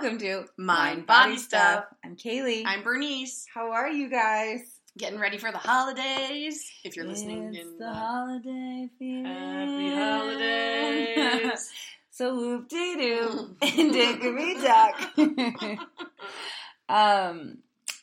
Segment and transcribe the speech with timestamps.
[0.00, 1.84] welcome to Mind, Body Stuff.
[2.02, 2.62] I'm Kaylee.
[2.64, 3.44] I'm Bernice.
[3.52, 4.60] How are you guys?
[4.96, 6.64] Getting ready for the holidays.
[6.84, 9.26] If you're listening it's in the holiday feeling.
[9.26, 11.70] Happy holidays.
[12.10, 15.10] so whoop de doo and dickory dock.
[16.88, 17.58] um,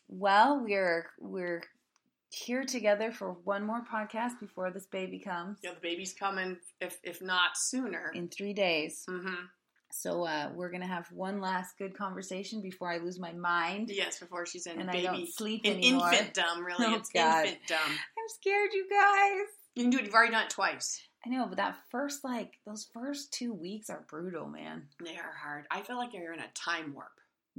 [0.08, 1.64] well, we're we're
[2.30, 6.58] here together for one more podcast before this baby comes yeah, the baby's coming.
[6.80, 8.12] If if not sooner.
[8.14, 9.04] in three days.
[9.10, 9.46] hmm
[9.92, 13.90] So uh, we're gonna have one last good conversation before I lose my mind.
[13.92, 16.12] Yes, before she's in And I baby don't sleep in anymore.
[16.12, 16.64] infant dumb.
[16.64, 17.46] Really, Oh, it's God.
[17.46, 17.80] infant dumb.
[17.92, 19.48] I'm scared, you guys.
[19.76, 20.06] You can do it.
[20.06, 21.02] You've already done it twice.
[21.26, 24.84] I know, but that first like those first two weeks are brutal, man.
[25.04, 25.66] They are hard.
[25.72, 27.08] I feel like you're in a time warp.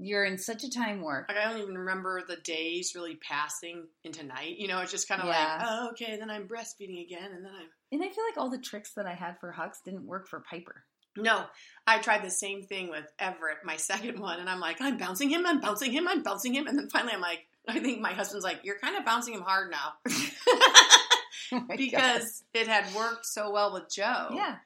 [0.00, 1.26] You're in such a time warp.
[1.28, 4.56] Like I don't even remember the days really passing into night.
[4.58, 5.56] You know, it's just kind of Yeah.
[5.58, 8.48] like, oh, okay, then I'm breastfeeding again, and then I'm And I feel like all
[8.50, 10.84] the tricks that I had for Hux didn't work for Piper.
[11.22, 11.44] No,
[11.86, 15.30] I tried the same thing with Everett, my second one, and I'm like, I'm bouncing
[15.30, 18.12] him, I'm bouncing him, I'm bouncing him, and then finally I'm like, I think my
[18.12, 19.92] husband's like, you're kind of bouncing him hard now
[21.52, 24.28] Oh because it had worked so well with Joe.
[24.34, 24.56] Yeah.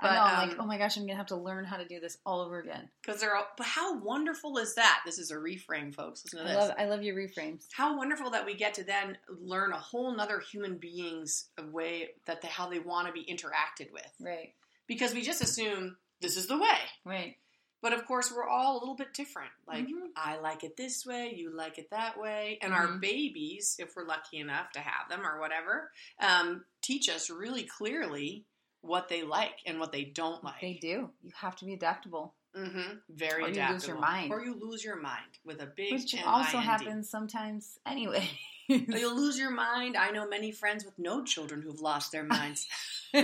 [0.00, 0.20] But, I know.
[0.22, 2.16] I'm um, like, oh my gosh, I'm gonna have to learn how to do this
[2.24, 2.88] all over again.
[3.02, 3.46] because they're all.
[3.58, 5.00] But how wonderful is that?
[5.04, 6.24] This is a reframe, folks.
[6.24, 6.56] Listen to I this.
[6.56, 7.66] love, I love your reframes.
[7.72, 12.40] how wonderful that we get to then learn a whole nother human being's way that
[12.40, 14.54] they, how they want to be interacted with, Right,
[14.90, 16.78] because we just assume this is the way.
[17.06, 17.36] right.
[17.82, 19.52] But of course, we're all a little bit different.
[19.66, 20.08] Like, Mhm.
[20.14, 22.58] I like it this way, you like it that way.
[22.60, 23.00] And our Mhm.
[23.00, 28.44] babies, if we're lucky enough to have them or whatever, um, teach us really clearly
[28.82, 30.60] what they like and what they don't like.
[30.60, 31.10] They do.
[31.22, 33.74] You have to be adaptable, hmm Very Or you adaptable.
[33.74, 34.30] lose your mind.
[34.32, 36.66] Or you lose your mind with a big which N also I N D.
[36.84, 38.28] happens sometimes anyway.
[38.68, 39.96] You'll lose your mind.
[39.96, 42.66] I know many friends with no children who've lost their minds.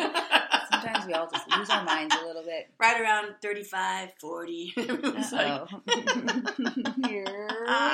[0.86, 2.70] sometimes we all just lose our minds a little bit.
[2.80, 4.72] right around 35, 40.
[4.76, 5.68] It's like.
[7.06, 7.48] Here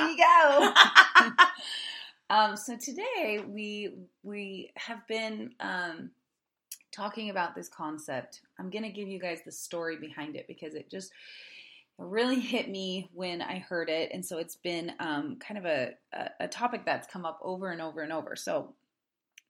[0.07, 0.73] we go.
[2.29, 3.93] um, so today we
[4.23, 6.11] we have been um,
[6.91, 8.41] talking about this concept.
[8.59, 11.11] I'm going to give you guys the story behind it because it just
[11.97, 15.91] really hit me when I heard it, and so it's been um, kind of a,
[16.13, 18.35] a a topic that's come up over and over and over.
[18.35, 18.73] So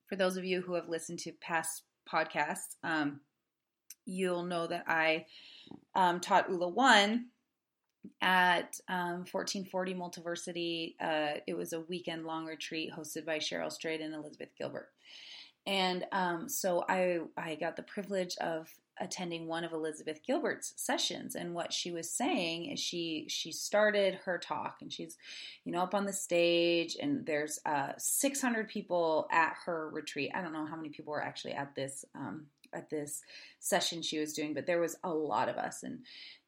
[0.08, 3.22] for those of you who have listened to past podcasts, um,
[4.06, 5.26] you'll know that I
[5.96, 7.28] um, taught ULA one
[8.22, 10.96] at um, 1440 Multiversity.
[11.00, 14.90] Uh, it was a weekend long retreat hosted by Cheryl Strayed and Elizabeth Gilbert.
[15.66, 18.70] And um, so I, I got the privilege of
[19.00, 24.20] attending one of Elizabeth Gilbert's sessions and what she was saying is she she started
[24.26, 25.18] her talk and she's
[25.66, 30.42] you know up on the stage and there's uh 600 people at her retreat I
[30.42, 33.22] don't know how many people were actually at this um at this
[33.60, 36.00] session she was doing but there was a lot of us and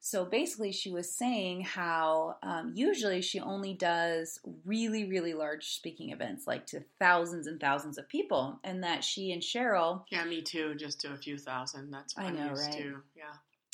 [0.05, 6.11] so basically, she was saying how um, usually she only does really, really large speaking
[6.11, 10.43] events, like to thousands and thousands of people, and that she and Cheryl, yeah, me
[10.43, 10.75] too.
[10.75, 11.89] Just to a few thousand.
[11.89, 12.77] That's what I I'm know, used right?
[12.77, 13.01] to.
[13.15, 13.23] Yeah.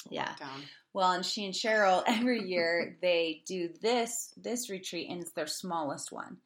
[0.09, 0.61] yeah, Down.
[0.93, 5.47] well, and she and Cheryl every year they do this this retreat, and it's their
[5.47, 6.37] smallest one.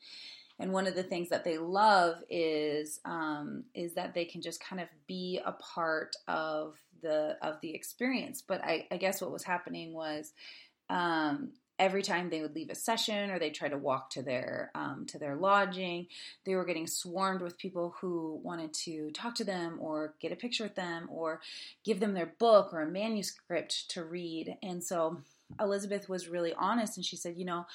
[0.60, 4.64] And one of the things that they love is um, is that they can just
[4.64, 8.42] kind of be a part of the of the experience.
[8.42, 10.34] But I, I guess what was happening was
[10.90, 14.72] um, every time they would leave a session or they try to walk to their
[14.76, 16.08] um, to their lodging,
[16.46, 20.38] they were getting swarmed with people who wanted to talk to them or get a
[20.38, 21.42] picture with them or
[21.84, 24.56] give them their book or a manuscript to read.
[24.64, 25.20] And so
[25.60, 27.66] Elizabeth was really honest and she said, you know,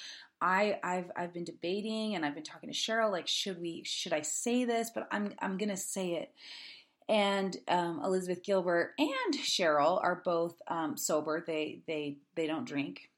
[0.40, 4.12] I I've I've been debating and I've been talking to Cheryl like should we should
[4.12, 6.32] I say this but I'm I'm to say it.
[7.08, 11.42] And um, Elizabeth Gilbert and Cheryl are both um, sober.
[11.44, 13.09] They they they don't drink.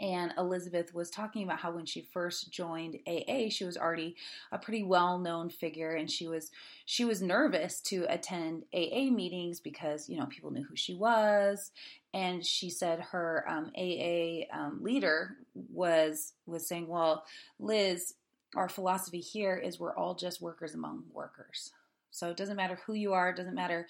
[0.00, 4.16] And Elizabeth was talking about how when she first joined AA, she was already
[4.50, 6.50] a pretty well-known figure, and she was
[6.86, 11.70] she was nervous to attend AA meetings because you know people knew who she was,
[12.14, 17.24] and she said her um, AA um, leader was was saying, "Well,
[17.58, 18.14] Liz,
[18.56, 21.72] our philosophy here is we're all just workers among workers."
[22.10, 23.86] So it doesn't matter who you are, it doesn't matter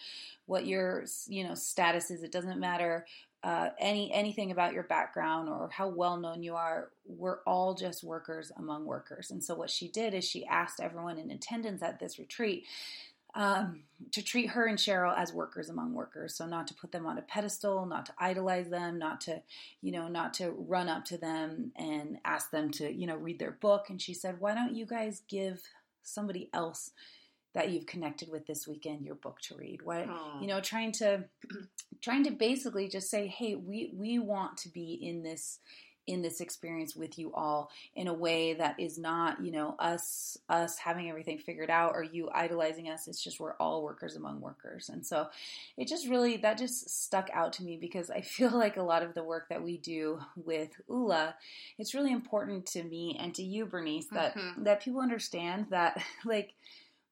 [0.46, 3.06] what your you know status is, it doesn't matter
[3.42, 6.90] uh, any anything about your background or how well known you are.
[7.06, 9.30] We're all just workers among workers.
[9.30, 12.66] And so what she did is she asked everyone in attendance at this retreat
[13.34, 16.34] um, to treat her and Cheryl as workers among workers.
[16.34, 19.42] So not to put them on a pedestal, not to idolize them, not to,
[19.80, 23.38] you know, not to run up to them and ask them to, you know, read
[23.38, 23.88] their book.
[23.88, 25.62] And she said, why don't you guys give
[26.02, 26.90] somebody else
[27.52, 29.82] that you've connected with this weekend your book to read?
[29.82, 30.38] What Oh.
[30.40, 31.24] you know, trying to,
[32.00, 35.58] trying to basically just say, hey, we we want to be in this
[36.06, 40.36] in this experience with you all in a way that is not, you know, us
[40.48, 43.06] us having everything figured out or you idolizing us.
[43.06, 44.88] It's just we're all workers among workers.
[44.88, 45.28] And so
[45.76, 49.02] it just really that just stuck out to me because I feel like a lot
[49.04, 51.36] of the work that we do with ULA,
[51.78, 54.64] it's really important to me and to you, Bernice, that Mhm.
[54.64, 56.54] that people understand that like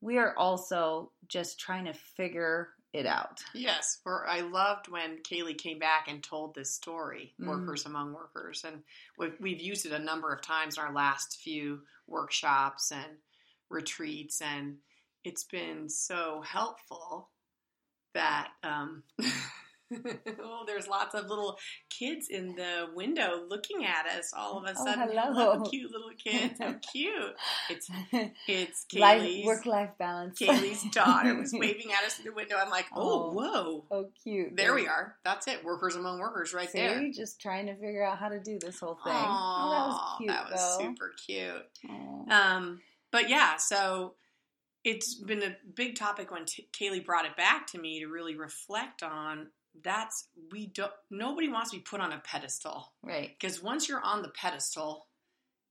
[0.01, 3.43] we are also just trying to figure it out.
[3.55, 7.47] Yes, I loved when Kaylee came back and told this story, Mhm.
[7.47, 8.83] workers among workers, and
[9.19, 13.19] we've, we've used it a number of times in our last few workshops and
[13.69, 14.79] retreats, and
[15.25, 17.31] it's been so helpful
[18.15, 19.03] that um,
[19.91, 21.59] well, there's lots of little
[21.91, 25.09] kids in the window looking at us all of a Oh, sudden.
[25.13, 25.63] hello.
[25.71, 27.35] cute little kids, how cute!
[27.71, 27.89] It's
[28.47, 30.39] it's Kaylee's work-life balance.
[30.39, 32.57] Kaylee's daughter was waving at us through the window.
[32.61, 33.33] I'm like, oh, Oh.
[33.33, 33.85] whoa.
[33.91, 34.57] Oh, cute.
[34.57, 35.17] There we are.
[35.25, 35.65] That's it.
[35.65, 37.11] Workers among workers right See, there.
[37.13, 39.13] just trying to figure out how to do this whole thing.
[39.15, 40.29] Oh, that was cute.
[40.29, 40.85] That was though.
[40.85, 42.31] super cute.
[42.31, 42.81] Um,
[43.11, 44.15] but yeah, so
[44.85, 48.37] it's been a big topic when t- Kaylee brought it back to me to really
[48.37, 49.49] reflect on.
[49.83, 50.93] That's we don't.
[51.11, 53.31] Nobody wants to be put on a pedestal right.
[53.39, 55.07] because once you're on the pedestal,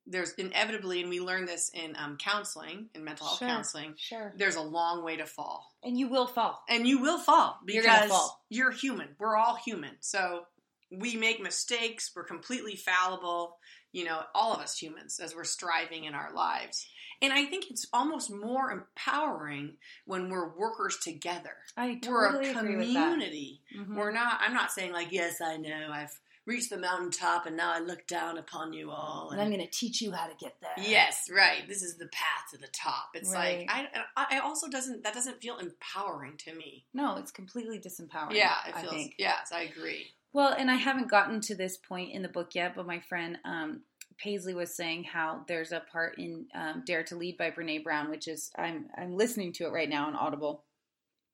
[0.05, 3.47] there's inevitably, and we learned this in um, counseling, in mental health Sure.
[3.47, 3.93] counseling.
[3.97, 4.33] Sure.
[4.37, 5.65] There's a long way to fall.
[5.83, 6.63] And you will fall.
[6.69, 8.41] and you will fall You're because fall.
[8.49, 9.09] you're human.
[9.19, 9.91] We're all human.
[9.99, 10.43] So
[10.91, 12.11] we make mistakes.
[12.15, 13.57] We're completely fallible.
[13.91, 16.87] You know, all of us humans as we're striving in our lives.
[17.21, 21.55] And I think it's almost more empowering when we're workers together.
[21.75, 23.11] I we're totally a agree with that.
[23.11, 23.61] community.
[23.75, 23.95] Mhm.
[23.95, 24.39] We're not.
[24.41, 25.89] I'm not saying like, yes, I know.
[25.91, 29.31] I've reached the mountaintop, and now I look down upon you all.
[29.31, 30.71] And I'm going to teach you how to get there.
[30.77, 31.67] Yes, right.
[31.67, 33.09] This is the path to the top.
[33.15, 33.67] It's Right.
[33.67, 36.85] like I, I also doesn't that doesn't feel empowering to me.
[36.93, 38.33] No, it's completely disempowering.
[38.35, 38.93] Yeah, it I feels.
[38.93, 39.15] think.
[39.17, 40.13] Yes, I agree.
[40.33, 43.39] Well, and I haven't gotten to this point in the book yet, but my friend
[43.43, 43.81] um,
[44.21, 48.09] Paisley was saying how there's a part in um, Dare to Lead by Brene Brown,
[48.09, 50.63] which is I'm I'm listening to it right now on Audible.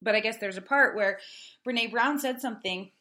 [0.02, 1.20] But I guess there's a part where
[1.66, 2.92] Brene Brown said something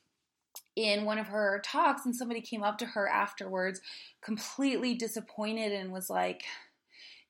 [0.77, 3.81] in one of her talks, and somebody came up to her afterwards,
[4.23, 6.45] completely disappointed, and was like,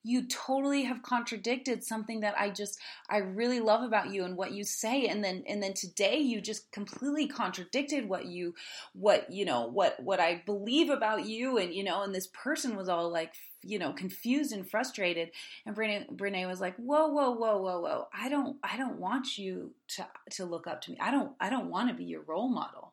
[0.04, 2.78] you totally have contradicted something that I just
[3.08, 5.06] I really love about you and what you say.
[5.06, 8.54] And then and then today you just completely contradicted what you
[8.92, 11.58] what you know what what I believe about you.
[11.58, 15.30] And you know and this person was all like you know confused and frustrated.
[15.64, 18.08] And Brene, Brene was like whoa whoa whoa whoa whoa.
[18.12, 20.98] I don't I don't want you to to look up to me.
[21.00, 22.92] I don't I don't want to be your role model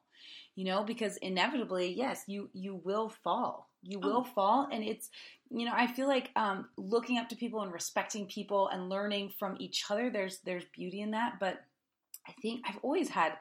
[0.56, 4.32] you know because inevitably yes you you will fall you will Oh.
[4.36, 5.10] fall and it's
[5.50, 9.32] you know i feel like um, looking up to people and respecting people and learning
[9.40, 11.62] from each other there's there's beauty in that but
[12.28, 13.34] i think i've always had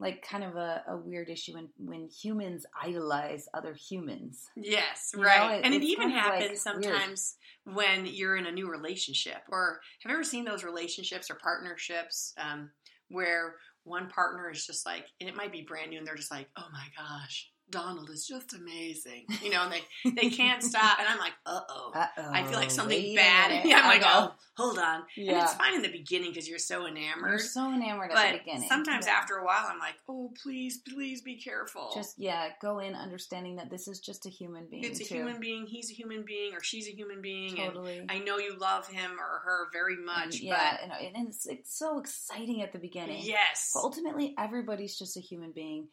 [0.00, 5.22] like kind of a, a weird issue when when humans idolize other humans Yes, You
[5.22, 5.58] right.
[5.60, 6.58] it- and it even of, like, happens weird.
[6.82, 9.42] sometimes when you're in a new relationship.
[9.48, 12.70] Or have you ever seen those relationships or partnerships um,
[13.08, 16.30] where one partner is just like, and it might be brand new, and they're just
[16.30, 19.26] like, oh my gosh, Donald is just amazing.
[19.42, 20.98] You know, and they, they can't stop.
[21.00, 21.90] And I'm like, uh oh.
[21.94, 23.66] I feel like something bad.
[23.66, 25.02] Yeah, I'm like, oh, hold on.
[25.16, 27.30] And it's fine in the beginning because you're so enamored.
[27.30, 29.14] you're so enamored at the beginning sometimes Yeah.
[29.14, 31.90] after a while, I'm like, oh, please, please be careful.
[31.94, 35.14] just yeah go in understanding that this is just a human being it's a too.
[35.16, 35.66] human being.
[35.66, 38.86] He's a human being, or she's a human being, totally and I know you love
[38.88, 40.34] him or her very much.
[40.36, 44.98] And, yeah and, and it's, it's so exciting at the beginning yes, But ultimately everybody's
[44.98, 45.88] just a human being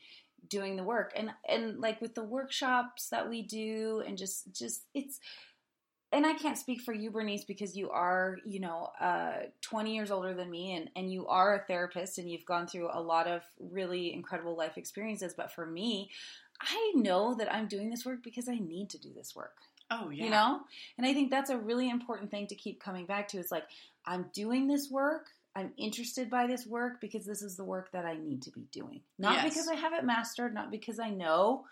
[0.48, 1.14] doing the work.
[1.16, 5.20] And and like with the workshops that we do and just just it's
[6.12, 10.10] and I can't speak for you, Bernice, because you are, you know, uh, 20 years
[10.10, 13.28] older than me, and, and you are a therapist, and you've gone through a lot
[13.28, 15.36] of really incredible life experiences.
[15.38, 16.10] But for me,
[16.62, 19.58] I know that I'm doing this work because I need to do this work.
[19.92, 20.62] Oh yeah, you know?
[20.98, 23.40] And i think that's a really important thing to keep coming back to.
[23.40, 23.66] Is like
[24.06, 25.28] i'm doing this work
[25.60, 28.66] i'm interested by this work because this is the work that i need to be
[28.72, 29.44] doing not Yes.
[29.54, 31.66] because i have it mastered not because i know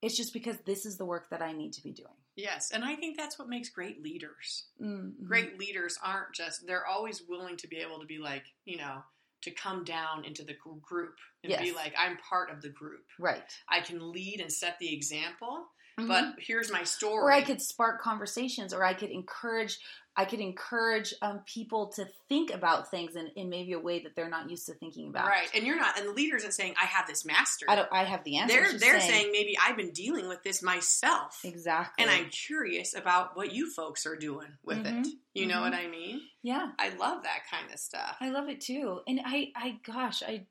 [0.00, 2.82] it's just because this is the work that i need to be doing yes, and
[2.82, 4.64] I think that's what makes great leaders.
[4.80, 5.26] mm-hmm.
[5.26, 9.02] Great leaders aren't just; they're always willing to be able to be like, you know,
[9.42, 11.14] to come down into the group
[11.44, 13.04] and be like, I'm part of the group.
[13.18, 15.66] right I can lead and set the example,
[16.00, 16.08] Mhm.
[16.08, 17.22] but here's my story.
[17.22, 19.78] or i could spark conversations or i could encourage
[20.16, 24.14] i could encourage um, people to think about things in, in maybe a way that
[24.14, 26.74] they're not used to thinking about right, and you're not, and the leader isn't saying
[26.80, 27.68] I have this mastered.
[27.68, 30.62] i don't i have the answer they're they're saying, maybe I've been dealing with this
[30.62, 35.08] myself, exactly and I'm curious about what you folks are doing with Mhm, it.
[35.34, 35.62] You know mhm.
[35.62, 36.20] what I mean?
[36.42, 38.16] yeah I love that kind of stuff.
[38.20, 39.00] I love it too.
[39.06, 40.46] And I, I, gosh, I,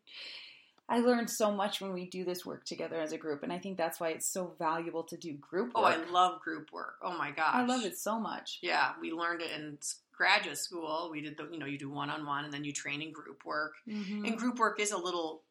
[0.89, 3.59] I learned so much when we do this work together as a group, and I
[3.59, 5.75] think that's why it's so valuable to do group work.
[5.75, 5.83] Oh.
[5.85, 6.95] I love group work.
[7.01, 7.55] Oh my gosh.
[7.55, 8.59] I love it so much.
[8.61, 9.77] Yeah, we learned it in
[10.13, 11.09] graduate school.
[11.11, 13.11] We did the, you know, you do one on one and then you train in
[13.11, 13.73] group work.
[13.87, 14.27] Mhm.
[14.27, 15.43] And group work is a little,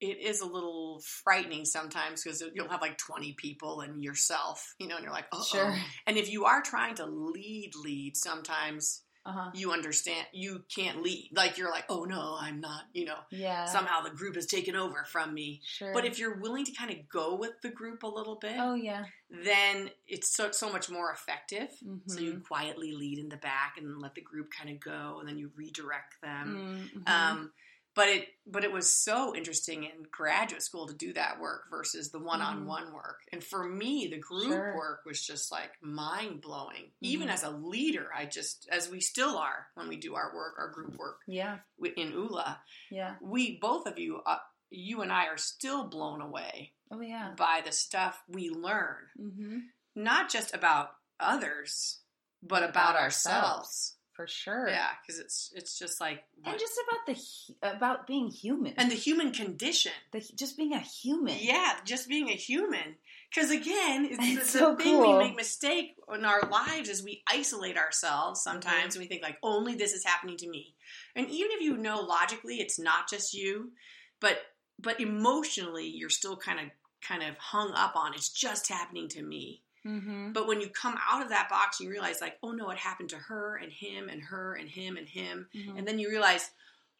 [0.00, 4.88] it is a little frightening sometimes because you'll have like 20 people and yourself, you
[4.88, 5.44] know, and you're like, oh.
[5.44, 5.76] Sure.
[6.06, 9.50] And if you are trying to lead, lead, sometimes Uh-huh.
[9.54, 11.30] you understand you can't lead.
[11.34, 13.64] Like you're like, oh no, I'm not, you know, Yeah.
[13.66, 15.60] somehow the group has taken over from me.
[15.66, 15.92] Sure.
[15.92, 18.74] But if you're willing to kind of go with the group a little bit, oh
[18.74, 19.04] yeah.
[19.28, 21.68] then it's so, so much more effective.
[22.06, 22.22] So Mhm.
[22.22, 25.38] you quietly lead in the back and let the group kind of go, and then
[25.38, 26.90] you redirect them.
[26.94, 27.08] Mhm.
[27.08, 27.52] Um,
[27.96, 32.10] but it but it was so interesting in graduate school to do that work versus
[32.12, 33.18] the one on one work.
[33.32, 34.52] And for me, the group Mm-hmm.
[34.52, 34.76] Sure.
[34.76, 36.92] work was just like mind blowing.
[37.00, 40.54] Even as a leader, I just as we still are when we do our work,
[40.58, 41.56] our group work yeah.
[41.96, 42.60] in ULA,
[42.90, 43.14] Yeah.
[43.20, 44.38] we both of you, uh,
[44.70, 47.32] you and I, are still blown away Oh yeah.
[47.36, 49.58] by the stuff we learn Mm-hmm.
[49.96, 52.00] not just about others,
[52.42, 53.36] but about, About ourselves.
[53.36, 53.95] ourselves.
[54.16, 54.68] For sure.
[54.68, 58.94] Yeah, because it's it's just like And just about the about being human and the
[58.96, 59.92] human condition.
[60.12, 61.36] the, just being a human.
[61.38, 62.96] Yeah, just being a human.
[63.34, 65.18] Because again, it's, It's the, so the thing cool.
[65.18, 68.98] we make mistake in our lives is we isolate ourselves sometimes Mm-hmm.
[68.98, 70.74] and we think like only this is happening to me.
[71.14, 73.72] And even if you know logically it's not just you,
[74.20, 74.38] but
[74.80, 76.66] but emotionally you're still kind of
[77.06, 79.62] kind of hung up on it's just happening to me.
[79.86, 80.32] Mm-hmm.
[80.32, 83.10] But when you come out of that box, you realize like, oh no, it happened
[83.10, 85.76] to her and him and her and him and him, Mm-hmm.
[85.78, 86.50] and then you realize,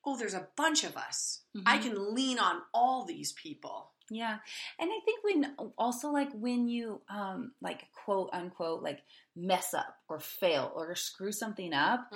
[0.05, 1.41] oh, there's a bunch of us.
[1.67, 3.91] I can lean on all these people.
[4.09, 4.37] Yeah.
[4.79, 9.01] And I think when also like when you um like quote unquote like
[9.35, 12.13] mess up or fail or screw something up,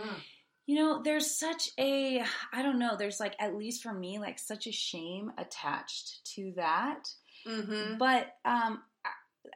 [0.67, 2.23] you know, there's such a
[2.53, 6.53] I don't know, there's like at least for me like such a shame attached to
[6.55, 7.09] that.
[7.45, 7.99] Mm-hmm.
[7.99, 8.83] But um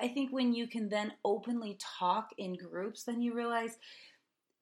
[0.01, 3.79] I- think when you can then openly talk in groups, then you realize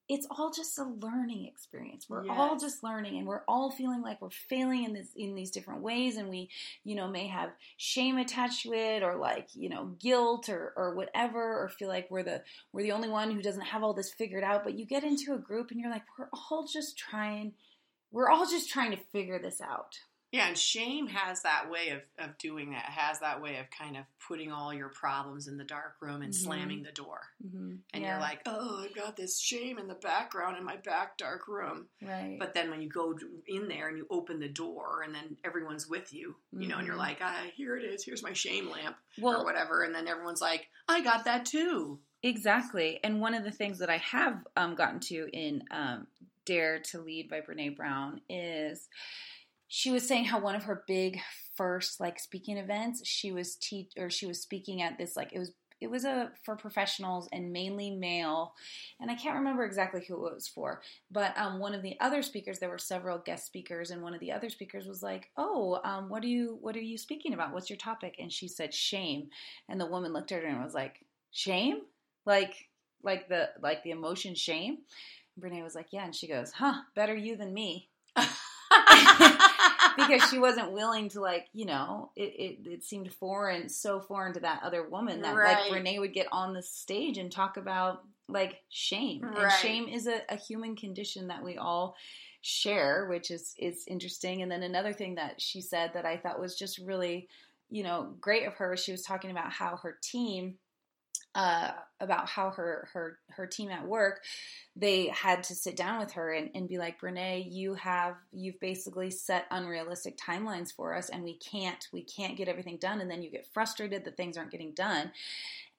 [0.08, 2.06] it's all just a learning experience.
[2.08, 5.50] We're all just learning and we're all feeling like we're failing in this in these
[5.50, 6.50] different ways and we,
[6.84, 10.94] you know, may have shame attached to it or like, you know, guilt or or
[10.96, 14.12] whatever or feel like we're the we're the only one who doesn't have all this
[14.12, 17.52] figured out, but you get into a group and you're like we're all just trying
[18.10, 19.96] we're all just trying to figure this out.
[20.32, 22.84] Yeah, and shame has that way of, of doing that.
[22.86, 26.32] Has that way of kind of putting all your problems in the dark room and
[26.32, 26.36] Mhm.
[26.42, 27.20] slamming the door.
[27.46, 27.74] Mm-hmm.
[27.92, 31.46] And you're like, oh, I've got this shame in the background in my back dark
[31.48, 31.86] room.
[32.00, 32.38] right.
[32.38, 33.14] But then when you go
[33.46, 36.86] in there and you open the door and then everyone's with you, you know, and
[36.86, 37.00] you're Mhm.
[37.00, 38.02] like, ah, here it is.
[38.02, 39.82] Here's my shame lamp or whatever.
[39.82, 42.00] And then everyone's like, I got that too.
[42.22, 43.00] Exactly.
[43.04, 46.06] And one of the things that I have um, gotten to in um,
[46.46, 48.88] Dare to Lead by Brene Brown is
[49.74, 51.18] she was saying how one of her big
[51.56, 55.38] first like speaking events, she was teach or she was speaking at this like it
[55.38, 58.52] was it was a for professionals and mainly male,
[59.00, 60.82] and I can't remember exactly who it was for.
[61.10, 64.20] But um, one of the other speakers, there were several guest speakers, and one of
[64.20, 67.54] the other speakers was like, "Oh, um, what are you what are you speaking about?
[67.54, 69.30] What's your topic?" And she said shame,
[69.70, 71.80] and the woman looked at her and was like, "Shame."
[72.26, 72.54] like
[73.02, 74.78] like the like the emotion shame
[75.40, 77.88] Brene was like yeah and she goes huh better you than me
[79.96, 82.34] because she wasn't willing to like you know it,
[82.64, 85.70] it, it seemed foreign so foreign to that other woman that Right.
[85.70, 89.22] like Brene would get on the stage and talk about like shame.
[89.24, 91.96] And shame is a, a human condition that we all
[92.40, 94.42] share which is is interesting.
[94.42, 97.28] And then another thing that she said that I thought was just really
[97.70, 100.56] you know great of her she was talking about how her team
[101.34, 101.70] uh,
[102.00, 104.22] about how her her her team at work
[104.76, 108.60] they had to sit down with her and, and be like Brene you have you've
[108.60, 113.10] basically set unrealistic timelines for us and we can't we can't get everything done and
[113.10, 115.10] then you get frustrated that things aren't getting done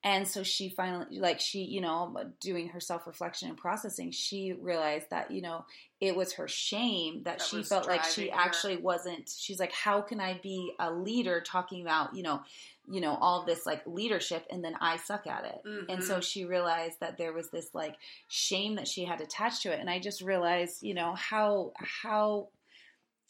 [0.03, 5.09] and so she finally like she you know doing her self-reflection and processing she realized
[5.09, 5.65] that you know
[6.01, 8.35] it was her shame that, That she felt like she her.
[8.35, 12.41] actually wasn't she's like how can i be a leader talking about you know
[12.89, 16.03] you know all this like leadership and then i suck at it and Mhm.
[16.03, 17.95] so she realized that there was this like
[18.27, 22.49] shame that she had attached to it and i just realized you know how how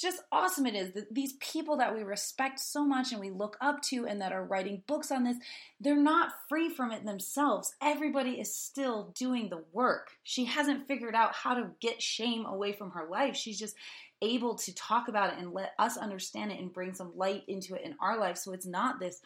[0.03, 3.57] just awesome it is that these people that we respect so much and we look
[3.61, 5.37] up to and that are writing books on this
[5.79, 7.75] they're not free from it themselves.
[7.81, 10.11] Everybody is still doing the work.
[10.23, 13.35] She hasn't figured out how to get shame away from her life.
[13.35, 13.75] She's just
[14.21, 17.75] able to talk about it and let us understand it and bring some light into
[17.75, 18.37] it in our life.
[18.37, 19.21] So it's not this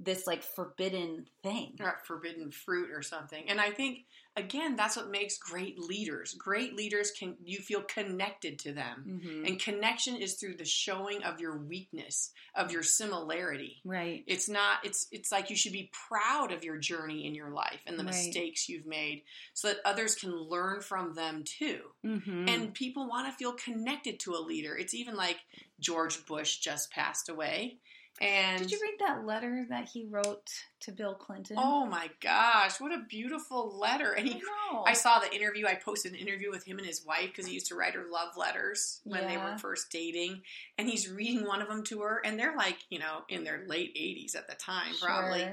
[0.00, 1.74] this like forbidden thing.
[1.80, 3.48] Or forbidden fruit or something.
[3.48, 4.04] And I think
[4.38, 6.34] again, that's what makes great leaders.
[6.34, 9.04] Great leaders can you feel connected to them.
[9.06, 9.44] Mm-hmm.
[9.46, 13.80] And connection is through the showing of your weakness, of your similarity.
[13.84, 14.24] right.
[14.26, 17.80] It's not it's it's like you should be proud of your journey in your life
[17.86, 18.14] and the Right.
[18.14, 19.22] mistakes you've made
[19.54, 21.80] so that others can learn from them too.
[22.06, 22.48] Mm-hmm.
[22.48, 24.76] And people want to feel connected to a leader.
[24.76, 25.38] It's even like
[25.80, 27.78] George Bush just passed away.
[28.20, 30.48] And did you read that letter that he wrote
[30.80, 31.56] to Bill Clinton?
[31.58, 34.12] Oh my gosh, what a beautiful letter.
[34.12, 34.84] And I he know.
[34.86, 35.66] I saw the interview.
[35.66, 38.04] I posted an interview with him and his wife because he used to write her
[38.10, 40.42] love letters when they were first dating.
[40.78, 43.64] And he's reading one of them to her, and they're like, you know, in their
[43.66, 45.46] late 80s at the time, probably.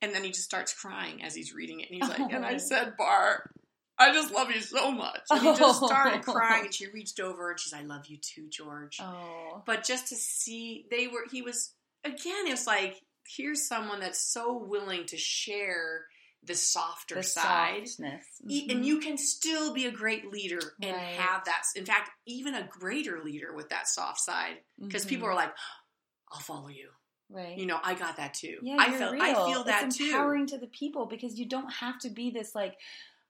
[0.00, 1.88] And then he just starts crying as he's reading it.
[1.90, 2.58] And he's like, and I Oh.
[2.58, 3.48] said, Bar,
[3.98, 5.20] I just love you so much.
[5.30, 5.86] And he just oh.
[5.86, 6.32] started Oh.
[6.32, 8.98] crying, and she reached over and she's, I love you too, George.
[9.00, 9.62] Oh.
[9.64, 11.72] But just to see, they were, he was,
[12.04, 16.06] again, it's like, here's someone that's so willing to share
[16.44, 17.84] the softer The side.
[17.84, 18.70] Mhm.
[18.70, 21.14] And you can still be a great leader and Right.
[21.16, 21.62] have that.
[21.76, 25.30] In fact, even a greater leader with that soft side, because people Mhm.
[25.30, 25.54] are like,
[26.30, 26.90] "I'll follow you."
[27.30, 27.56] right.
[27.56, 28.58] You know, I got that too.
[28.60, 29.22] Yeah, I you're real.
[29.22, 30.04] I feel that it's too.
[30.04, 32.78] empowering to the people because you don't have to be this like.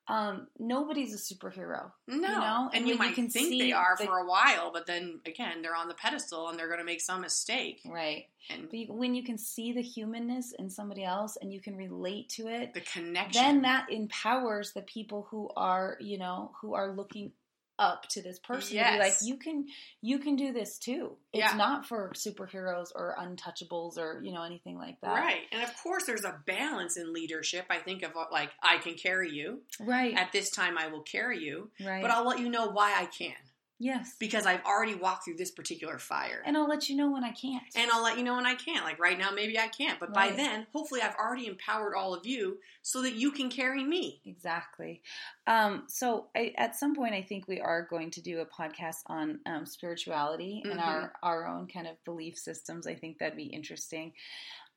[0.09, 1.93] Um, nobody's a superhero.
[2.09, 2.71] No, know?
[2.73, 4.87] and And you you might can think see they are the- for a while, but
[4.87, 7.81] then again, they're on the pedestal and they're going to make some mistake.
[7.85, 8.27] Right.
[8.51, 11.77] And But you, when you can see the humanness in somebody else and you can
[11.77, 13.41] relate to it, the connection.
[13.43, 17.31] then that empowers the people who are, you know, who are looking
[17.79, 19.67] up to this person to be like, you can,
[20.01, 21.17] you can do this too.
[21.33, 21.57] It's Yeah.
[21.57, 25.15] not for superheroes or untouchables or you know anything like that.
[25.15, 25.43] Right.
[25.53, 27.65] And of course, there's a balance in leadership.
[27.71, 29.63] I think of uh, like, I can carry you.
[29.81, 30.15] Right.
[30.17, 31.71] At this time, I will carry you.
[31.85, 32.03] right.
[32.03, 33.35] But I'll let you know why I can.
[33.83, 34.15] Yes.
[34.19, 36.43] Because I've already walked through this particular fire.
[36.47, 37.63] And I'll let you know when I can't.
[37.75, 38.85] and I'll let you know when I can't.
[38.85, 42.25] Like right now, maybe I can't, but by then, hopefully, I've already empowered all of
[42.27, 44.21] you so that you can carry me.
[44.25, 45.03] Exactly.
[45.47, 49.03] Um, so I, at some point, I think we are going to do a podcast
[49.07, 50.87] on um, spirituality and Mhm.
[50.87, 52.87] our our own kind of belief systems.
[52.87, 54.13] I think that'd be interesting.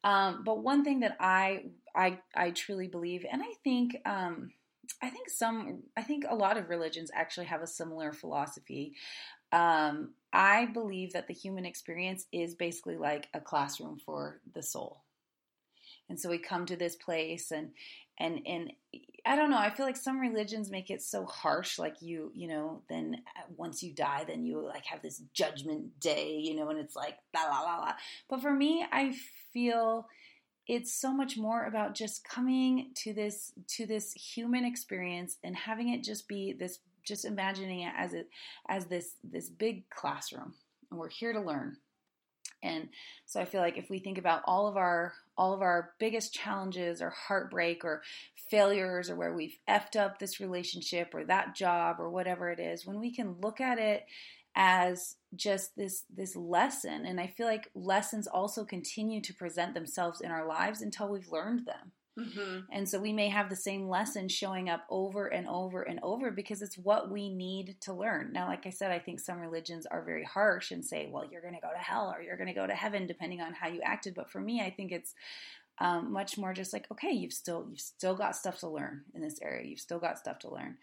[0.03, 1.65] Um, but one thing that I
[1.95, 4.51] I I truly believe, and I think um,
[5.01, 8.93] I think some I think a lot of religions actually have a similar philosophy.
[9.51, 15.03] Um, I believe that the human experience is basically like a classroom for the soul.
[16.09, 17.71] And so we come to this place and
[18.19, 18.73] and and
[19.25, 22.47] I don't know, I feel like some religions make it so harsh like you, you
[22.47, 23.23] know, then
[23.57, 27.17] once you die then you like have this judgment day, you know, and it's like
[27.33, 27.93] la la la la.
[28.29, 29.15] But for me, I
[29.51, 30.07] feel
[30.67, 35.89] it's so much more about just coming to this to this human experience and having
[35.93, 38.29] it just be this just imagining it as it
[38.67, 40.53] as this this big classroom.
[40.89, 41.77] And we're here to learn.
[42.63, 42.89] And
[43.25, 46.33] so i feel like if we think about all of our all of our biggest
[46.33, 48.01] challenges or heartbreak or
[48.49, 52.85] failures or where we've effed up this relationship or that job or whatever it is
[52.85, 54.05] when we can look at it
[54.55, 60.21] as just this this lesson and i feel like lessons also continue to present themselves
[60.21, 62.59] in our lives until we've learned them Mm-hmm.
[62.71, 66.31] and so we may have the same lesson showing up over and over and over
[66.31, 68.31] because it's what we need to learn.
[68.31, 71.41] Now, like I said, I think some religions are very harsh and say, well, you're
[71.41, 73.67] going to go to hell or you're going to go to heaven depending on how
[73.67, 74.15] you acted.
[74.15, 75.13] But for me, I think it's
[75.79, 79.21] um, much more just like, okay, you've still you've still got stuff to learn in
[79.21, 79.67] this area.
[79.67, 80.77] You've still got stuff to learn.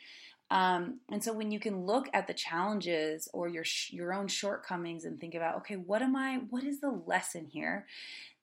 [0.52, 5.06] Um, and so when you can look at the challenges or your your own shortcomings
[5.06, 6.40] and think about, okay, what am I?
[6.50, 7.86] What is the lesson here?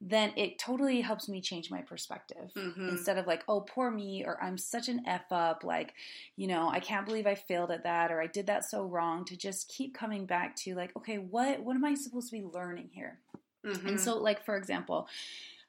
[0.02, 2.90] Then it totally helps me change my perspective Mm-hmm.
[2.90, 5.94] instead of like, oh, poor me, or I'm such an F up, like,
[6.36, 9.24] you know, I can't believe I failed at that, or I did that so wrong,
[9.26, 12.44] to just keep coming back to like, okay, what what am I supposed to be
[12.44, 13.20] learning here?
[13.64, 13.88] Mm-hmm.
[13.88, 15.08] And so, like, for example,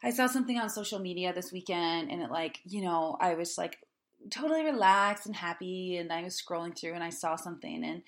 [0.03, 3.59] I saw something on social media this weekend, and it like, you know, I was
[3.59, 3.77] like
[4.29, 8.03] totally relaxed and happy, and I was scrolling through, and I saw something, and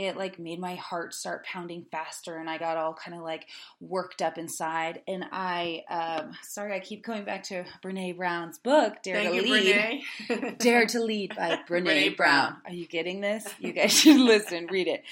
[0.00, 3.46] it like made my heart start pounding faster and i got all kind of like
[3.80, 8.94] worked up inside and i um sorry i keep going back to brene brown's book
[9.02, 12.52] dare Thank to you, lead dare to lead by brene, Brene brown.
[12.52, 12.56] Brown.
[12.66, 15.02] are you getting this you guys should listen read it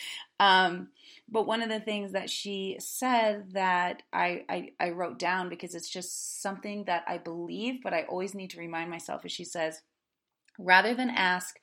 [0.40, 0.88] um
[1.30, 5.74] but one of the things that she said that I, I i wrote down because
[5.74, 9.44] it's just something that i believe but i always need to remind myself is she
[9.44, 9.82] says
[10.58, 11.58] rather than ask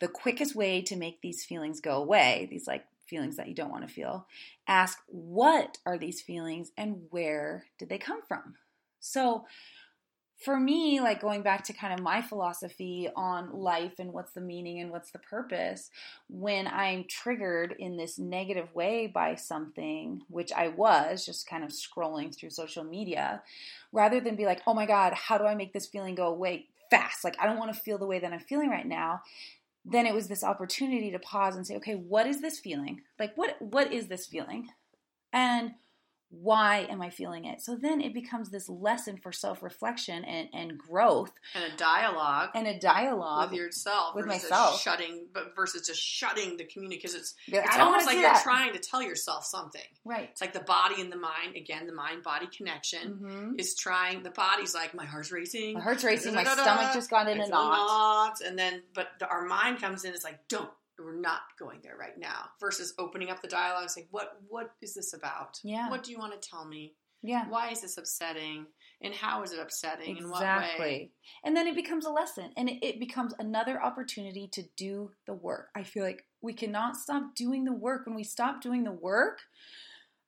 [0.00, 3.70] the quickest way to make these feelings go away, these like feelings that you don't
[3.70, 4.26] want to feel,
[4.66, 8.54] ask what are these feelings and where did they come from?
[9.00, 9.44] So
[10.42, 14.40] for me, like going back to kind of my philosophy on life and what's the
[14.40, 15.88] meaning and what's the purpose,
[16.28, 21.70] when I'm triggered in this negative way by something, which I was just kind of
[21.70, 23.42] scrolling through social media,
[23.92, 26.66] rather than be like, oh my God, how do I make this feeling go away?
[26.92, 27.24] Fast.
[27.24, 29.22] Like I don't want to feel the way that I'm feeling right now.
[29.84, 33.00] Then it was this opportunity to pause and say, okay, what is this feeling?
[33.18, 34.68] Like what what is this feeling?
[35.32, 35.72] And
[36.34, 37.60] why am I feeling it?
[37.60, 42.48] So then it becomes this lesson for self reflection and, and growth and a dialogue
[42.54, 44.80] and a dialogue with yourself, with myself.
[44.80, 48.42] shutting, but versus just shutting the community because it's Yeah, it's almost like you're that.
[48.42, 49.82] trying to tell yourself something.
[50.06, 50.28] right.
[50.32, 53.60] It's like the body and the mind again, the mind body connection Mhm.
[53.60, 54.22] is trying.
[54.22, 56.34] The body's like my heart's racing, My heart's racing.
[56.34, 58.40] My stomach just got in a knot.
[58.44, 60.14] and then but the, our mind comes in.
[60.14, 60.70] It's like don't.
[61.04, 62.50] We're not going there right now.
[62.60, 64.40] Versus opening up the dialogue, and saying, "What?
[64.48, 65.60] What is this about?
[65.62, 65.90] Yeah.
[65.90, 66.94] What do you want to tell me?
[67.22, 67.48] Yeah.
[67.48, 68.66] Why is this upsetting?
[69.00, 70.16] And how is it upsetting?
[70.16, 70.46] In what way?
[70.46, 71.12] Exactly.
[71.44, 75.34] And then it becomes a lesson and it, it becomes another opportunity to do the
[75.34, 75.70] work.
[75.74, 78.06] I feel like we cannot stop doing the work.
[78.06, 79.40] When we stop doing the work,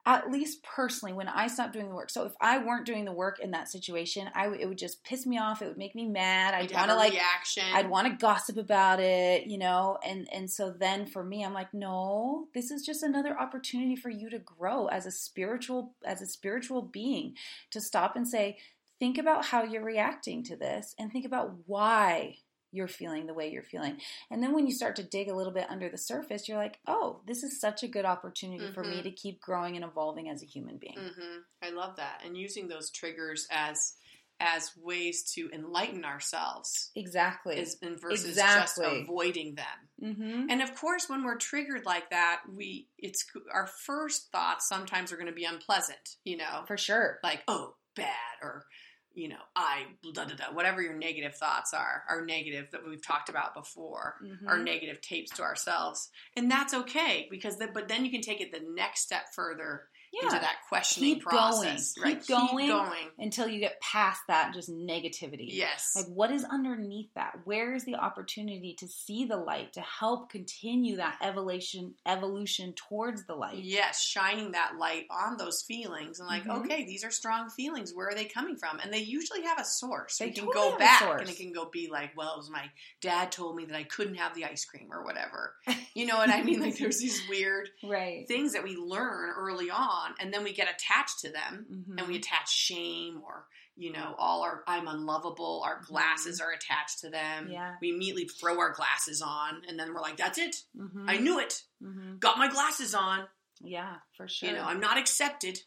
[0.06, 2.10] at least personally, when I stopped doing the work.
[2.10, 5.02] So if I weren't doing the work in that situation, I w- it would just
[5.02, 5.62] piss me off.
[5.62, 6.52] It would make me mad.
[6.52, 7.64] I'd want to like reaction.
[7.72, 11.54] I'd want to gossip about it, you know, and and so then for me, I'm
[11.54, 16.20] like, no, this is just another opportunity for you to grow as a spiritual as
[16.20, 17.34] a spiritual being,
[17.70, 18.58] to stop and say,
[18.98, 22.36] think about how you're reacting to this, and think about why
[22.74, 23.98] you're feeling the way you're feeling.
[24.30, 26.78] And then when you start to dig a little bit under the surface, you're like,
[26.86, 29.04] oh, this is such a good opportunity for me Mhm.
[29.04, 30.98] to keep growing and evolving as a human being.
[30.98, 33.94] hmm I love that, and using those triggers as
[34.40, 37.56] as ways to enlighten ourselves Exactly.
[37.56, 38.84] is and versus Exactly.
[38.84, 39.88] just avoiding them.
[40.02, 40.50] mm-hmm.
[40.50, 45.16] And of course, when we're triggered like that, we it's our first thoughts sometimes are
[45.16, 46.16] going to be unpleasant.
[46.24, 47.20] You know, For sure.
[47.22, 48.66] like oh bad or
[49.14, 53.04] you know I da da da whatever your negative thoughts are are negative that we've
[53.04, 54.16] talked about before.
[54.22, 54.48] Mhm.
[54.48, 58.40] Our negative tapes to ourselves, and that's okay because the, but then you can take
[58.40, 60.28] it the next step further yeah.
[60.28, 62.14] into that questioning Keep process, going.
[62.14, 62.20] right?
[62.20, 62.68] Keep going.
[62.68, 63.08] going.
[63.18, 65.46] until you get past that just negativity.
[65.48, 65.92] Yes.
[65.96, 67.38] Like what is underneath that?
[67.44, 73.26] Where is the opportunity to see the light to help continue that evolution evolution towards
[73.26, 73.58] the light?
[73.62, 76.64] Yes, shining that light on those feelings and like, Mhm.
[76.64, 77.92] okay, these are strong feelings.
[77.94, 78.78] Where are they coming from?
[78.80, 80.18] And they usually have a source.
[80.18, 82.50] They we can totally go back and it can go be like, well, it was
[82.50, 85.54] my dad told me that I couldn't have the ice cream or whatever.
[85.94, 86.60] You know what I mean?
[86.60, 88.26] Like there's these weird Right.
[88.28, 91.98] things that we learn early on and then we get attached to them Mhm.
[91.98, 97.00] and we attach shame or you know all our i'm unlovable our glasses are attached
[97.00, 97.52] to them Mm-hmm.
[97.52, 97.74] Yeah.
[97.80, 101.10] we immediately throw our glasses on and then we're like that's it Mhm.
[101.10, 102.18] i knew it Mhm.
[102.20, 103.26] got my glasses on
[103.60, 104.48] Yeah, for sure.
[104.50, 105.58] you know i'm not accepted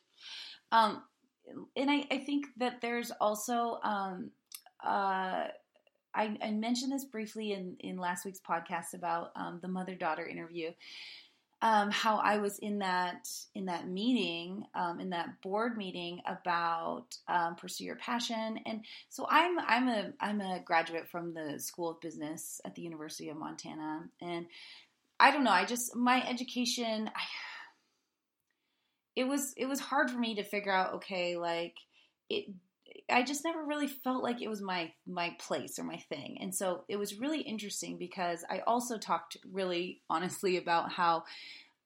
[0.71, 1.03] Um,
[1.77, 4.31] and I, I think that there's also um,
[4.83, 5.47] uh,
[6.13, 10.25] I, I mentioned this briefly in in last week's podcast about um, the mother daughter
[10.27, 10.71] interview.
[11.59, 17.05] Um, how I was in that in that meeting, um, in that board meeting about
[17.27, 21.89] um, pursue your passion, and so I'm I'm a I'm a graduate from the School
[21.89, 24.45] of Business at the University of Montana, and
[25.19, 27.21] I don't know, I just my education, I,
[29.15, 31.73] it was it was hard for me to figure out okay like
[32.29, 32.45] it
[33.09, 36.37] I just never really felt like it was my my place or my thing.
[36.41, 41.23] And so it was really interesting because I also talked really honestly about how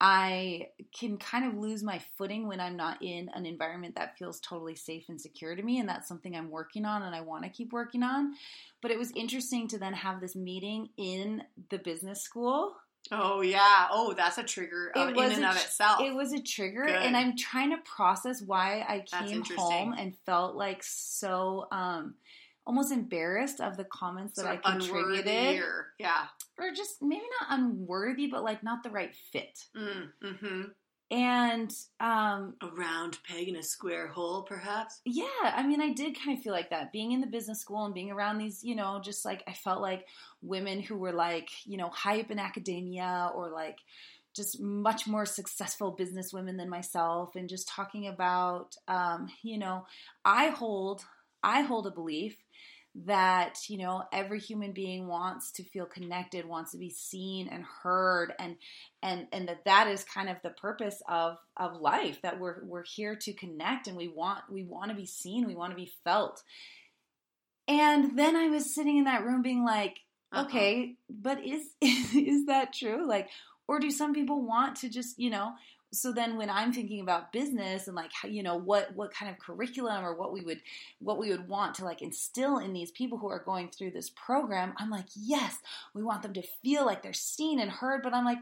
[0.03, 4.39] I can kind of lose my footing when I'm not in an environment that feels
[4.39, 5.79] totally safe and secure to me.
[5.79, 8.33] And that's something I'm working on and I want to keep working on.
[8.81, 12.75] But it was interesting to then have this meeting in the business school
[13.11, 13.87] oh yeah.
[13.91, 16.01] Oh that's a trigger of, It in and of itself.
[16.01, 16.95] it was a trigger Good.
[16.95, 22.15] and i'm trying to process why i came home and felt like so um
[22.65, 25.59] almost embarrassed of the comments that i of contributed.
[25.59, 26.25] or yeah.
[26.59, 29.65] Or just maybe not unworthy but like not the right fit.
[29.75, 30.61] Mm, mm-hmm.
[31.11, 35.01] And um a round peg in a square hole perhaps?
[35.05, 36.91] Yeah i mean i did kind of feel like that.
[36.91, 39.81] Being in the business school and being around these you know just like i felt
[39.81, 40.07] like
[40.41, 43.77] women who were like you know high up in academia or like
[44.33, 49.85] just much more successful business women than myself and just talking about um, you know
[50.23, 51.03] i hold
[51.43, 52.37] i hold a belief
[52.93, 57.63] that you know every human being wants to feel connected wants to be seen and
[57.83, 58.57] heard and
[59.01, 62.83] and and that that is kind of the purpose of of life that we're we're
[62.83, 65.93] here to connect and we want we want to be seen we want to be
[66.03, 66.43] felt
[67.67, 69.95] and then i was sitting in that room being like
[70.33, 70.43] Uh-uh.
[70.43, 73.29] okay but is is that true like
[73.69, 75.53] or do some people want to just you know
[75.93, 79.31] so then when i'm thinking about business and like how, you know what what kind
[79.31, 80.61] of curriculum or what we would
[80.99, 84.09] what we would want to like instill in these people who are going through this
[84.11, 85.57] program i'm like yes
[85.93, 88.39] we want them to feel like they're seen and heard but i'm like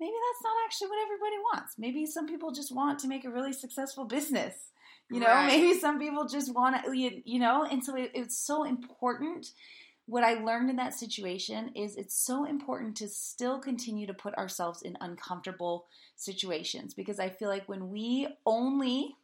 [0.00, 3.30] maybe that's not actually what everybody wants maybe some people just want to make a
[3.30, 4.54] really successful business
[5.10, 5.46] You know, Right.
[5.46, 9.46] maybe some people just want to, you, you know, and so it, it's so important.
[10.08, 14.34] What I learned in that situation is it's so important to still continue to put
[14.36, 19.16] ourselves in uncomfortable situations because I feel like when we only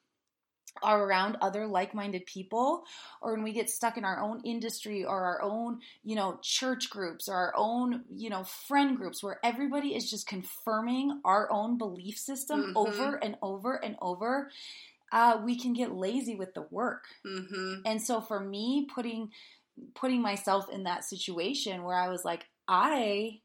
[0.82, 2.84] are around other like-minded people
[3.22, 6.90] or when we get stuck in our own industry or our own you know church
[6.90, 11.78] groups or our own you know friend groups where everybody is just confirming our own
[11.78, 12.72] belief system Mhm.
[12.76, 14.50] over and over and over
[15.12, 17.82] uh, we can get lazy with the work Mm-hmm.
[17.86, 19.30] and so for me putting
[19.94, 23.40] putting myself in that situation where i was like i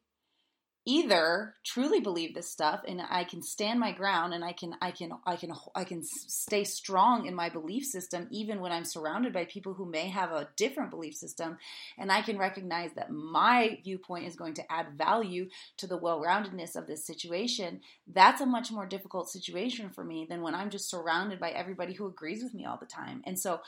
[0.90, 4.90] either truly believe this stuff and I can stand my ground and I can I
[4.90, 9.32] can I can I can stay strong in my belief system even when I'm surrounded
[9.32, 11.58] by people who may have a different belief system
[12.00, 16.76] and I can recognize that my viewpoint is going to add value to the well-roundedness
[16.76, 20.90] of this situation that's a much more difficult situation for me than when I'm just
[20.90, 23.22] surrounded by everybody who agrees with me all the time.
[23.26, 23.60] And so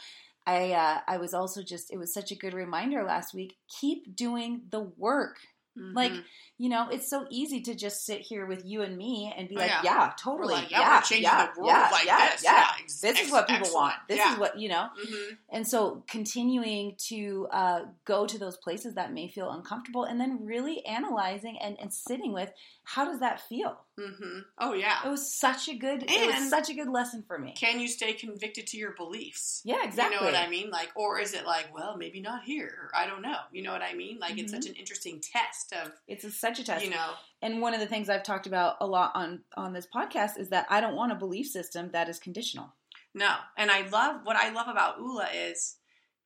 [0.45, 4.15] I uh, I was also just it was such a good reminder last week keep
[4.15, 5.37] doing the work
[5.73, 6.23] like, Mhm.
[6.57, 9.55] you know, it's so easy to just sit here with you and me and be
[9.55, 9.81] Oh, like, yeah.
[9.85, 10.53] yeah, totally.
[10.55, 12.43] like, yeah, yeah, changing yeah, the world yeah, like yeah, this.
[12.43, 12.51] Yeah.
[12.55, 13.73] Yeah, ex- This is what people excellent.
[13.81, 13.95] want.
[14.09, 14.89] This is what, you know.
[15.01, 15.37] Mhm.
[15.47, 20.43] And so continuing to uh, go to those places that may feel uncomfortable and then
[20.45, 22.51] really analyzing and, and sitting with
[22.83, 23.79] how does that feel?
[24.01, 24.45] Mhm.
[24.57, 25.05] Oh yeah.
[25.05, 27.53] It was such a good it was such a good lesson for me.
[27.55, 29.61] Can you stay convicted to your beliefs?
[29.63, 30.15] Yeah, exactly.
[30.15, 30.69] You know what I mean?
[30.71, 32.89] Like, or is it like, well, maybe not here?
[32.95, 33.37] I don't know.
[33.51, 34.17] You know what I mean?
[34.19, 34.55] Like, it's Mhm.
[34.55, 36.83] such an interesting test of, It's a, such a test.
[36.83, 39.85] you know, and one of the things I've talked about a lot on on this
[39.93, 42.73] podcast is that I don't want a belief system that is conditional.
[43.13, 43.35] no.
[43.57, 45.75] And I love what I love about ULA is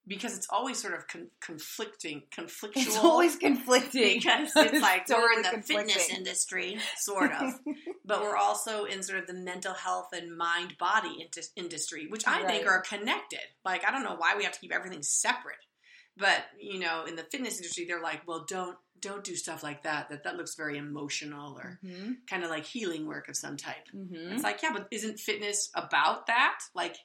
[0.07, 2.75] because it's always sort of con- conflicting, conflictual.
[2.75, 7.53] It's always conflicting because it's like we're in the fitness industry, sort of,
[8.05, 12.45] but we're also in sort of the mental health and mind body industry, which I
[12.45, 13.39] think are connected.
[13.63, 15.57] Like, I don't know why we have to keep everything separate,
[16.17, 19.83] but you know, in the fitness industry, they're like, well, don't don't do stuff like
[19.83, 20.09] that.
[20.09, 23.87] That that looks very emotional or hmm kind of like healing work of some type.
[23.91, 26.59] hmm It's like, yeah, but isn't fitness about that?
[26.73, 26.95] Like,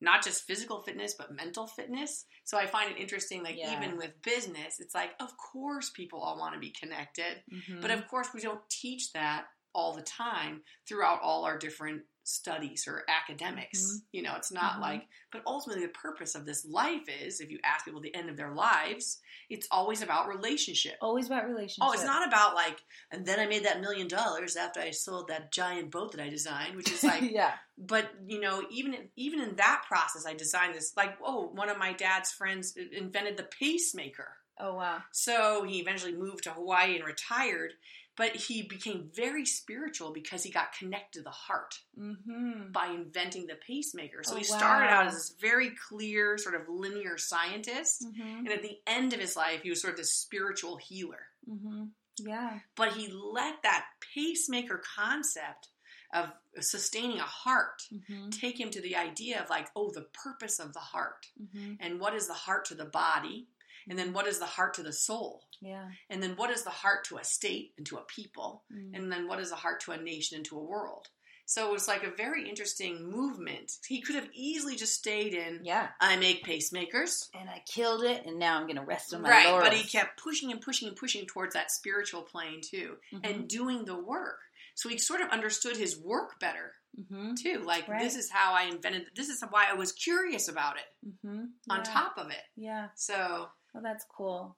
[0.00, 2.24] not just physical fitness, but mental fitness.
[2.44, 3.76] So I find it interesting, like, Yeah.
[3.76, 7.42] even with business, it's like, of course, people all want to be connected.
[7.52, 7.80] Mm-hmm.
[7.80, 12.86] But of course, we don't teach that all the time throughout all our different studies
[12.86, 13.78] or academics.
[13.82, 14.02] Mhm.
[14.12, 14.80] You know, it's not Mhm.
[14.80, 18.28] like, but ultimately, the purpose of this life is if you ask people the end
[18.30, 20.96] of their lives, it's always about relationship.
[21.00, 21.84] always about relationship.
[21.88, 22.80] Oh, it's not about like,
[23.10, 26.28] and then I made that million dollars after I sold that giant boat that I
[26.28, 27.54] designed, which is like, yeah.
[27.78, 30.96] but you know, even even in that process, I designed this.
[30.96, 34.36] Like, oh, one of my dad's friends invented the pacemaker.
[34.62, 35.02] Oh wow.
[35.10, 37.72] So he eventually moved to Hawaii and retired,
[38.20, 42.70] but he became very spiritual because he got connected to the heart Mm-hmm.
[42.72, 44.20] by inventing the pacemaker.
[44.22, 48.38] So Oh, he started out as this very clear, sort of linear scientist, Mm-hmm.
[48.46, 51.24] and at the end of his life, he was sort of this spiritual healer.
[51.50, 51.84] Mm-hmm.
[52.26, 52.58] Yeah.
[52.76, 55.68] But he let that pacemaker concept
[56.12, 56.30] of
[56.60, 58.30] sustaining a heart Mm-hmm.
[58.30, 61.74] take him to the idea of like, oh, the purpose of the heart, Mm-hmm.
[61.80, 63.48] and what is the heart to the body,
[63.90, 65.42] and then what is the heart to the soul.
[65.60, 65.88] Yeah.
[66.08, 68.64] And then what is the heart to a state and to a people?
[68.72, 68.96] Mm.
[68.96, 71.08] And then what is the heart to a nation and to a world?
[71.44, 73.72] So it was like a very interesting movement.
[73.86, 75.88] He could have easily just stayed in, Yeah.
[76.00, 77.28] I make pacemakers.
[77.34, 79.46] And I killed it, and now I'm gonna rest on my Right.
[79.48, 79.68] laurels.
[79.68, 83.20] But he kept pushing and pushing and pushing towards that spiritual plane too Mhm.
[83.28, 84.38] and doing the work.
[84.76, 87.34] So he sort of understood his work better Mm-hmm.
[87.34, 87.58] too.
[87.64, 88.00] Like, Right.
[88.02, 91.44] this is how I invented, this is why I was curious about it Mm-hmm.
[91.68, 91.82] on yeah.
[91.84, 92.42] top of it.
[92.56, 92.88] Yeah.
[92.94, 94.56] So, Well, that's cool.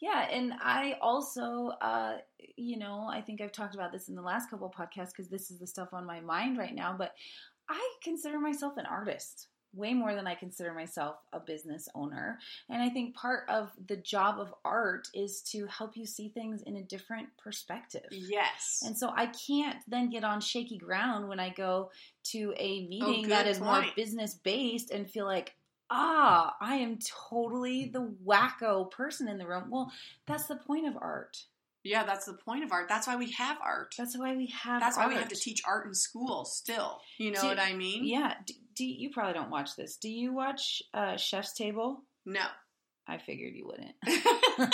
[0.00, 2.18] Yeah, and I also, uh,
[2.56, 5.50] you know, I think I've talked about this in the last couple podcasts because this
[5.50, 6.94] is the stuff on my mind right now.
[6.96, 7.12] But
[7.68, 12.38] I consider myself an artist way more than I consider myself a business owner.
[12.68, 16.62] And I think part of the job of art is to help you see things
[16.62, 18.06] in a different perspective.
[18.10, 18.82] yes.
[18.84, 21.90] And so I can't then get on shaky ground when I go
[22.30, 25.54] to a meeting good that is more business based and feel like,
[25.90, 26.98] ah, I am
[27.30, 29.64] totally the wacko person in the room.
[29.70, 29.90] Well,
[30.26, 31.36] that's the point of art.
[31.82, 32.88] yeah, that's the point of art.
[32.88, 33.94] That's why we have art.
[33.98, 34.80] That's why we have.
[34.80, 37.00] That's why we have to teach art in school still.
[37.18, 38.04] You know Do- what I mean?
[38.04, 38.34] Yeah.
[38.46, 39.96] Do, do you probably don't watch this?
[39.96, 42.02] Do you watch uh, Chef's Table?
[42.26, 42.40] No.
[43.06, 43.94] I figured you wouldn't.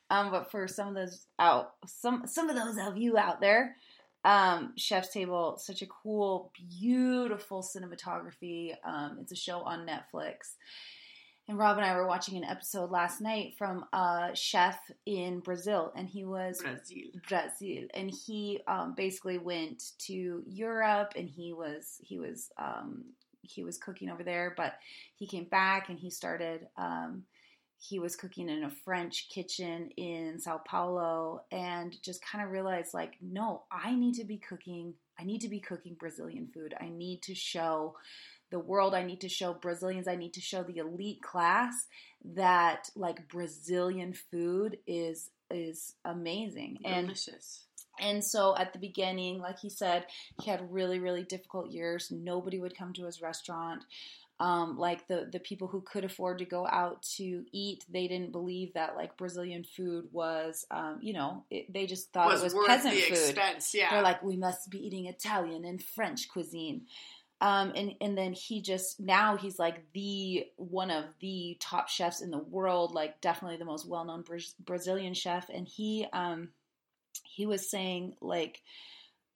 [0.10, 3.76] um, but for some of those out, some some of those of you out there,
[4.24, 8.74] um, Chef's Table, such a cool, beautiful cinematography.
[8.84, 10.56] Um, it's a show on Netflix.
[11.48, 15.92] And Rob and I were watching an episode last night from a chef in Brazil,
[15.96, 16.96] and he was Brazil.
[17.28, 23.04] Brazil, and he um, basically went to Europe, and he was he was um,
[23.42, 24.74] he was cooking over there, but
[25.16, 26.68] he came back and he started.
[26.76, 27.24] Um,
[27.82, 32.92] he was cooking in a French kitchen in Sao Paulo, and just kind of realized
[32.92, 34.94] like, no, I need to be cooking.
[35.18, 36.74] I need to be cooking Brazilian food.
[36.78, 37.96] I need to show
[38.50, 38.94] the world.
[38.94, 40.08] I need to show Brazilians.
[40.08, 41.86] I need to show the elite class
[42.34, 47.64] that like Brazilian food is is amazing and Delicious.
[47.98, 50.06] and so at the beginning, like he said,
[50.42, 52.10] he had really, really difficult years.
[52.10, 53.84] Nobody would come to his restaurant.
[54.40, 58.32] Um, like the the people who could afford to go out to eat, they didn't
[58.32, 62.56] believe that like Brazilian food was, um, you know, it, they just thought was it
[62.56, 63.10] was peasant food.
[63.10, 63.74] expense.
[63.74, 63.90] Yeah.
[63.90, 66.86] They're like, we must be eating Italian and French cuisine.
[67.42, 72.22] Um, and and then he just now he's like the one of the top chefs
[72.22, 75.50] in the world, like definitely the most well known Bra- Brazilian chef.
[75.50, 76.48] And he um,
[77.24, 78.62] he was saying like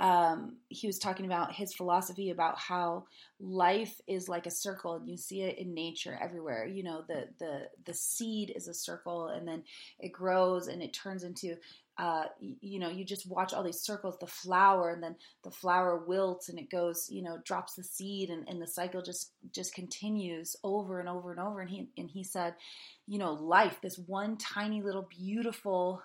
[0.05, 3.07] um, he was talking about his philosophy about how
[3.41, 6.67] life is like a circle and you see it in nature everywhere.
[6.67, 9.63] You know the the the seed is a circle and then
[9.99, 11.57] it grows and it turns into
[11.97, 12.25] uh,
[12.61, 16.51] you know you just watch all these circles the flower and then the flower wilts
[16.51, 20.55] and it goes you know drops the seed and, and the cycle just just continues
[20.63, 21.63] over and over and over.
[21.63, 22.57] And he and he said
[23.07, 26.03] you know life this one tiny little beautiful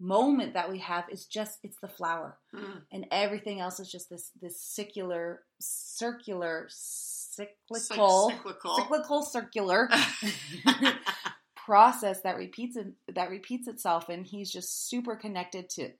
[0.00, 2.82] moment that we have is just it's the flower Mm.
[2.90, 8.76] and everything else is just this this circular circular cyclical cyclical.
[8.76, 9.88] cyclical circular
[11.56, 15.90] process that repeats it, that repeats itself and he's just super connected to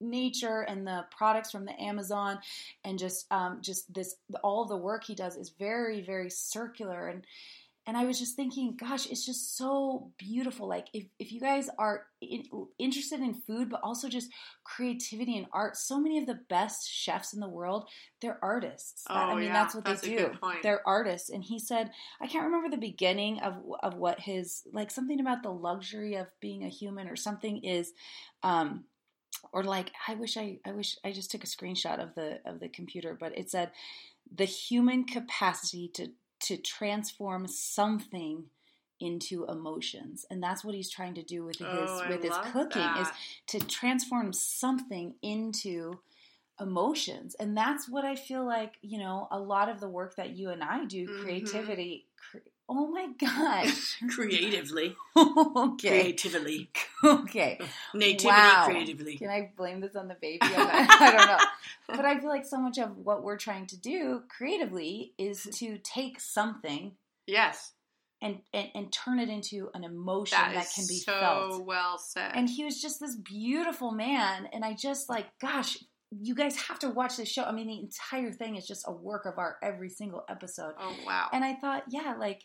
[0.00, 2.38] nature and the products from the Amazon
[2.84, 7.24] and just um, just this all the work he does is very very circular and
[7.86, 10.68] and I was just thinking gosh it's just so beautiful.
[10.68, 12.44] Like if, if you guys are in,
[12.78, 14.30] interested in food but also just
[14.64, 17.88] creativity and art so many of the best chefs in the world
[18.20, 19.04] they're artists.
[19.08, 20.32] That- I Oh, mean yeah, that's what that's they do.
[20.62, 21.30] they're artists.
[21.30, 21.90] And he said
[22.20, 26.28] I can't remember the beginning of of what his like something about the luxury of
[26.40, 27.92] being a human or something is
[28.42, 28.84] um
[29.52, 32.60] or like I wish I I wish I just took a screenshot of the of
[32.60, 33.72] the computer but it said
[34.34, 36.08] the human capacity to
[36.42, 38.44] to transform something
[39.00, 40.24] into emotions.
[40.30, 43.10] And that's what he's trying to do with his Oh, with his cooking is
[43.48, 45.98] to transform something into
[46.60, 47.34] emotions.
[47.40, 50.50] And that's what i feel like you know a lot of the work that you
[50.50, 51.22] and i do Mhm.
[51.22, 52.38] creativity cre-
[52.74, 53.98] oh my gosh.
[54.14, 55.88] Creatively, okay.
[55.88, 56.70] Creatively,
[57.04, 57.58] okay.
[57.94, 58.64] Nativity, Wow.
[58.66, 59.16] creatively.
[59.18, 60.38] can i blame this on the baby?
[60.42, 60.50] Not-
[61.00, 61.38] i don't know.
[61.96, 65.78] But i feel like so much of what we're trying to do creatively is to
[65.78, 66.92] take something
[67.26, 67.72] Yes,
[68.22, 71.64] and and, and turn it into an emotion that, that, can be so felt.
[71.66, 72.32] well said.
[72.34, 75.78] and he was just this beautiful man and i just like gosh
[76.20, 78.92] you guys have to watch this show i mean the entire thing is just a
[78.92, 81.28] work of art every single episode oh wow.
[81.32, 82.42] and i thought yeah like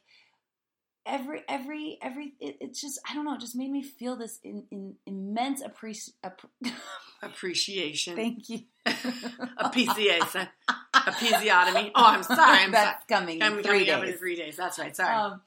[1.05, 4.39] every every every it, it's just i don't know it just made me feel this
[4.43, 6.41] in, in immense appreci- app-
[7.23, 8.15] Appreciation.
[8.15, 8.59] thank you
[9.57, 10.47] Appreciation.
[10.93, 11.91] Episiotomy.
[11.95, 12.59] Oh, I'm sorry.
[12.59, 12.95] I'm sorry.
[13.09, 14.55] coming I'm in three coming up days in three days.
[14.57, 14.95] That's right.
[14.95, 15.13] Sorry.
[15.15, 15.41] Um,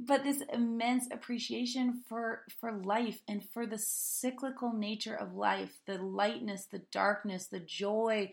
[0.00, 5.98] but this immense appreciation for for life and for the cyclical nature of life, the
[5.98, 8.32] lightness, the darkness, the joy,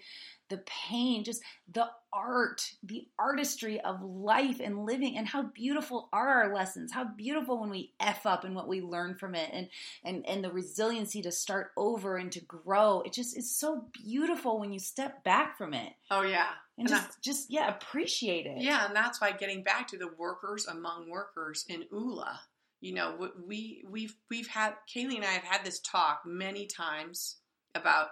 [0.50, 6.43] the pain, just the art, the artistry of life and living, and how beautiful are
[6.43, 6.91] our lessons?
[6.91, 9.69] How beautiful when we f up and what we learn from it, and
[10.04, 13.02] and and the resiliency to start over and to grow.
[13.02, 16.50] It just is so beautiful when you step back from it oh yeah.
[16.77, 18.57] And And I- just just yeah appreciate it.
[18.62, 22.39] Yeah, and that's why getting back to the workers among workers in ULA,
[22.79, 27.38] you know, we we've we've had Kaylee and I have had this talk many times
[27.75, 28.10] about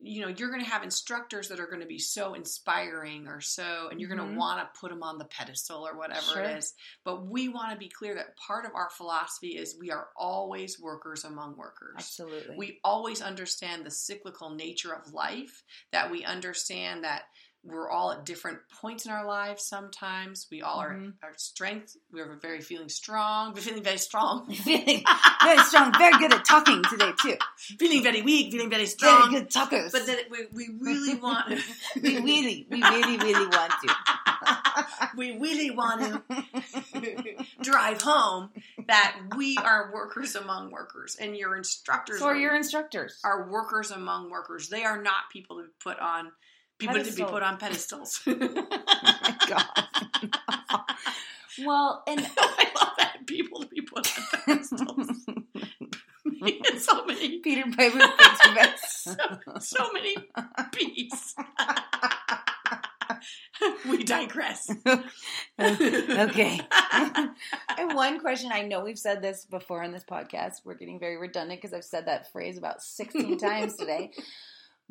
[0.00, 3.40] you know you're going to have instructors that are going to be so inspiring or
[3.40, 4.32] so and you're going Mhm.
[4.32, 6.42] to want to put them on the pedestal or whatever Sure.
[6.42, 9.92] it is but we want to be clear that part of our philosophy is we
[9.92, 12.56] are always workers among workers Absolutely.
[12.56, 17.22] we always understand the cyclical nature of life that we understand that
[17.66, 20.82] we're all at different points in our lives sometimes we all Mhm.
[21.22, 25.02] are our strength we're very feeling strong we're feeling very strong feeling
[25.44, 27.36] very strong, very good at talking today too.
[27.78, 29.30] feeling very weak feeling very strong.
[29.30, 29.92] Very good talkers.
[29.92, 31.48] but then we, we really want
[32.02, 33.94] we really, we really, really want to.
[35.16, 38.50] we really want to drive home
[38.86, 43.20] that we are workers among workers and your instructors so are are- your instructors?
[43.24, 44.68] are workers among workers.
[44.68, 46.32] They are not people to put on
[46.78, 48.20] people to be put on pedestals.
[48.26, 49.64] oh my god.
[51.64, 55.08] well, and I love that people to be put on pedestals.
[56.78, 58.00] So many, Peter Piper
[58.86, 59.14] so,
[59.60, 60.14] so many
[60.72, 61.34] bees.
[63.88, 64.70] we digress.
[65.58, 66.60] okay.
[67.78, 70.62] and one question I know we've said this before in this podcast.
[70.64, 74.10] We're getting very redundant because I've said that phrase about 16 times today.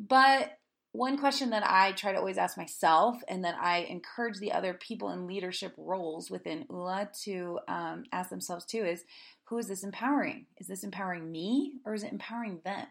[0.00, 0.58] But
[0.94, 4.74] one question that I try to always ask myself, and that I encourage the other
[4.74, 9.04] people in leadership roles within ULA to um, ask themselves too is
[9.46, 10.46] who is this empowering?
[10.56, 12.86] Is this empowering me or is it empowering them?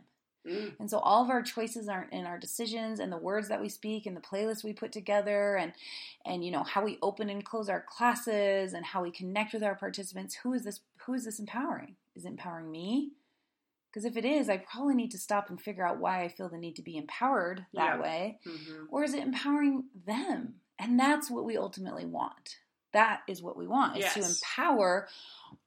[0.45, 0.74] Mm.
[0.82, 3.70] And so all of our choices are in our decisions and the words that we
[3.70, 5.72] speak and the playlists we put together and
[6.26, 9.64] and you know how we open and close our classes and how we connect with
[9.64, 10.36] our participants.
[10.43, 11.95] Who is this who is this empowering?
[12.18, 13.14] Is it empowering me?
[13.93, 16.49] Because if it is, I probably need to stop and figure out why I feel
[16.49, 18.01] the need to be empowered that yeah.
[18.01, 18.39] way.
[18.47, 18.85] Mm-hmm.
[18.89, 20.55] Or is it empowering them?
[20.79, 22.57] And that's what we ultimately want.
[22.93, 24.17] That is what we want yes.
[24.17, 25.07] is to empower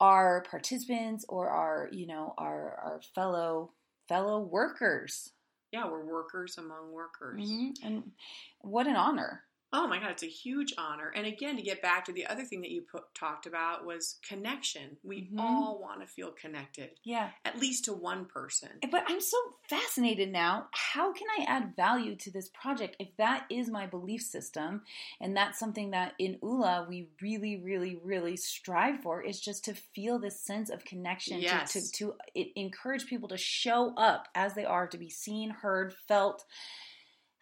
[0.01, 3.73] our participants or our, you know, our our fellow
[4.09, 5.33] fellow workers.
[5.73, 7.49] Yeah, we're workers among workers.
[7.49, 7.87] Mm-hmm.
[7.87, 8.13] And
[8.61, 9.43] what an honor.
[9.79, 11.13] Oh my God, it's a huge honor.
[11.15, 14.17] And again, to get back to the other thing that you put, talked about was
[14.27, 14.97] connection.
[15.05, 15.39] We mm-hmm.
[15.39, 16.93] all want to feel connected.
[17.05, 17.29] Yeah.
[17.45, 18.71] At least to one person.
[18.91, 19.37] But I'm so
[19.69, 20.69] fascinated now.
[20.73, 24.81] How can I add value to this project if that is my belief system?
[25.21, 29.75] And that's something that in ULA we really, really, really strive for is just to
[29.75, 31.75] feel this sense of connection, yes.
[31.75, 35.93] to, to, to encourage people to show up as they are, to be seen, heard,
[36.09, 36.47] felt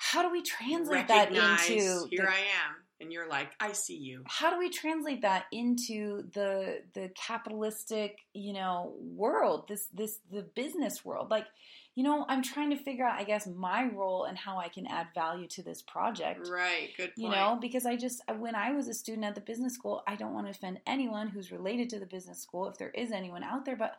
[0.04, 3.96] how do we translate that into here the, I am and you're like I see
[3.96, 4.22] you.
[4.26, 10.42] How do we translate that into the the capitalistic, you know, world, this this the
[10.42, 11.30] business world?
[11.30, 11.46] Like,
[11.94, 14.86] you know, I'm trying to figure out I guess my role and how I can
[14.86, 16.48] add value to this project.
[16.48, 17.18] Right, good point.
[17.18, 20.16] You know, because I just when I was a student at the business school, I
[20.16, 23.42] don't want to offend anyone who's related to the business school if there is anyone
[23.42, 23.96] out there, but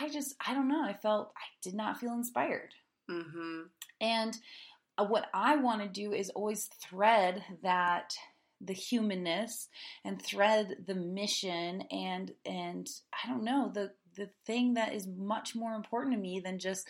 [0.00, 2.74] I just I don't know, I felt I did not feel inspired.
[3.08, 3.62] hmm
[4.00, 4.36] And
[4.98, 8.14] Uh, what I want to do is always thread that
[8.60, 9.68] the humanness
[10.04, 15.54] and thread the mission and and I don't know the the thing that is much
[15.54, 16.86] more important to me than just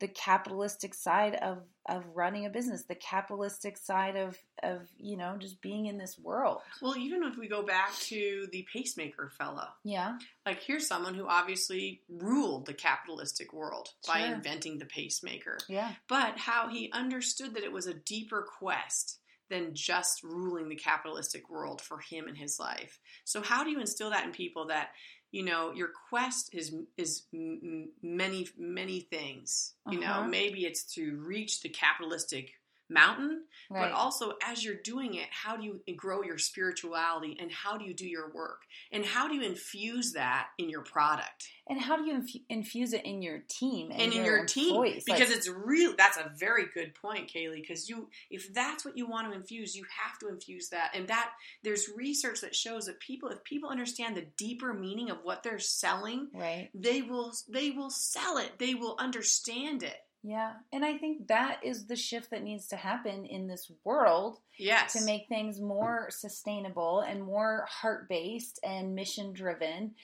[0.00, 5.36] the capitalistic side of of running a business, the capitalistic side of of you know
[5.38, 6.58] just being in this world.
[6.80, 11.26] Well, even if we go back to the pacemaker fellow, yeah, like here's someone who
[11.26, 14.14] obviously ruled the capitalistic world sure.
[14.14, 15.58] by inventing the pacemaker.
[15.68, 19.18] Yeah, but how he understood that it was a deeper quest
[19.50, 23.00] than just ruling the capitalistic world for him and his life.
[23.24, 24.90] So how do you instill that in people that
[25.30, 30.22] you know your quest is is many many things you uh-huh.
[30.22, 32.52] know maybe it's to reach the capitalistic
[32.90, 33.90] mountain right.
[33.90, 37.84] but also as you're doing it how do you grow your spirituality and how do
[37.84, 38.62] you do your work?
[38.92, 41.48] And how do you infuse that in your product?
[41.68, 44.46] And how do you inf- infuse it in your team and, and in your, your
[44.46, 48.84] team because like, it's real that's a very good point kaylee because you if that's
[48.86, 50.92] what you want to infuse you have to infuse that.
[50.94, 51.30] And that
[51.62, 55.58] there's research that shows that people if people understand the deeper meaning of what they're
[55.58, 56.70] selling right.
[56.74, 58.52] they will they will sell it.
[58.58, 62.76] They will understand it yeah, and I think that is the shift that needs to
[62.76, 64.38] happen in this world.
[64.58, 64.92] Yes.
[64.94, 69.94] To make things more sustainable and more heart based and mission driven.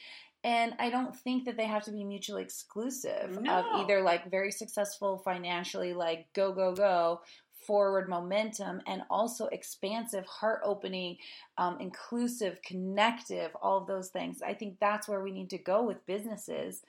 [0.45, 3.51] And I don't think that they have to be mutually exclusive no.
[3.51, 7.23] of either like very successful financially, like go, go, go,
[7.67, 11.17] forward momentum, and also expansive, heart opening,
[11.59, 14.43] um, inclusive, connective, all of those things.
[14.43, 16.83] I think that's where we need to go with businesses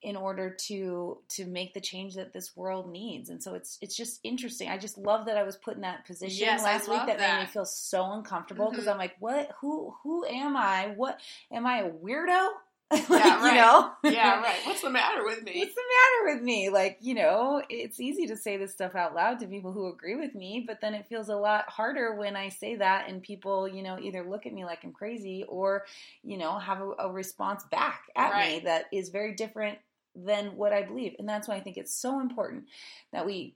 [0.00, 3.30] in order to to make the change that this world needs.
[3.30, 4.68] And so it's it's just interesting.
[4.68, 7.38] I just love that I was put in that position yes, last week that, that,
[7.38, 8.92] made me feel so uncomfortable because mm-hmm.
[8.92, 9.50] I'm like, what?
[9.60, 10.92] Who who am I?
[10.96, 11.20] What
[11.52, 12.48] am I a weirdo?
[12.90, 13.52] like, yeah, right.
[13.52, 13.92] You know?
[14.04, 14.56] yeah, right.
[14.64, 15.52] What's the matter with me?
[15.56, 16.70] What's the matter with me?
[16.70, 20.14] Like, you know, it's easy to say this stuff out loud to people who agree
[20.14, 23.68] with me, but then it feels a lot harder when I say that and people,
[23.68, 25.84] you know, either look at me like I'm crazy or,
[26.22, 28.54] you know, have a, a response back at right.
[28.54, 29.78] me that is very different
[30.16, 31.14] than what I believe.
[31.18, 32.64] And that's why I think it's so important
[33.12, 33.54] that we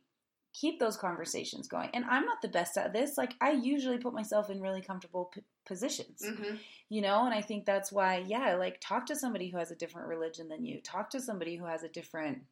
[0.52, 1.90] keep those conversations going.
[1.94, 3.16] And I'm not the best at this.
[3.16, 6.22] Like I usually put myself in really comfortable p- positions.
[6.24, 6.56] Mm-hmm.
[6.88, 9.76] You know, and I think that's why yeah, like talk to somebody who has a
[9.76, 10.80] different religion than you.
[10.80, 12.42] Talk to somebody who has a different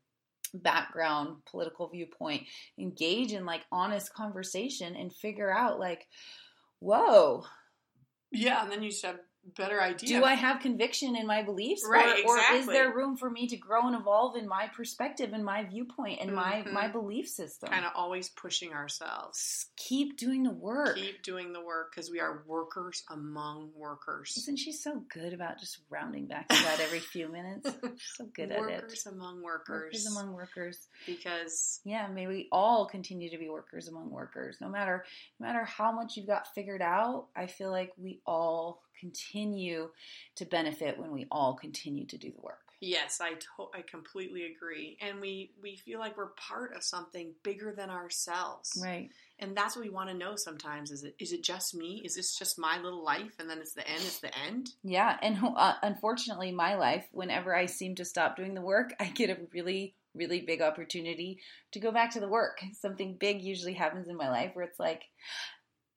[0.54, 2.44] background, political viewpoint.
[2.78, 6.06] Engage in like honest conversation and figure out like
[6.80, 7.44] whoa.
[8.32, 9.16] Yeah, and then you said
[9.56, 10.20] better idea.
[10.20, 13.46] do I have conviction in my beliefs, Right, or, or is there room for me
[13.48, 16.72] to grow and evolve in my perspective and my viewpoint and my Mhm.
[16.72, 17.68] my belief system?
[17.70, 19.66] kind of always pushing ourselves?
[19.76, 20.96] keep doing the work.
[20.96, 24.34] Keep doing the work because we are workers among workers.
[24.36, 27.68] Isn't she so good about just rounding back to that every few minutes?
[27.96, 28.82] She's so good at it.
[28.82, 29.84] workers among workers.
[29.86, 30.88] Workers among workers.
[31.06, 34.58] because Yeah, may we all continue to be workers among workers.
[34.60, 35.04] No matter
[35.38, 39.90] no matter how much you've got figured out, I feel like we all continue
[40.36, 42.58] to benefit when we all continue to do the work.
[42.82, 47.34] yes, I to- I completely agree, and we we feel like we're part of something
[47.42, 49.10] bigger than ourselves, Right.
[49.38, 50.34] and that's what we want to know.
[50.36, 52.00] Sometimes is it is it just me?
[52.04, 54.02] Is this just my little life, and then it's the end?
[54.02, 54.70] It's the end.
[54.82, 59.06] Yeah, and uh, unfortunately, my life, whenever I seem to stop doing the work, I
[59.06, 61.38] get a really, really big opportunity
[61.72, 62.60] to go back to the work.
[62.72, 65.02] Something big usually happens in my life where it's like,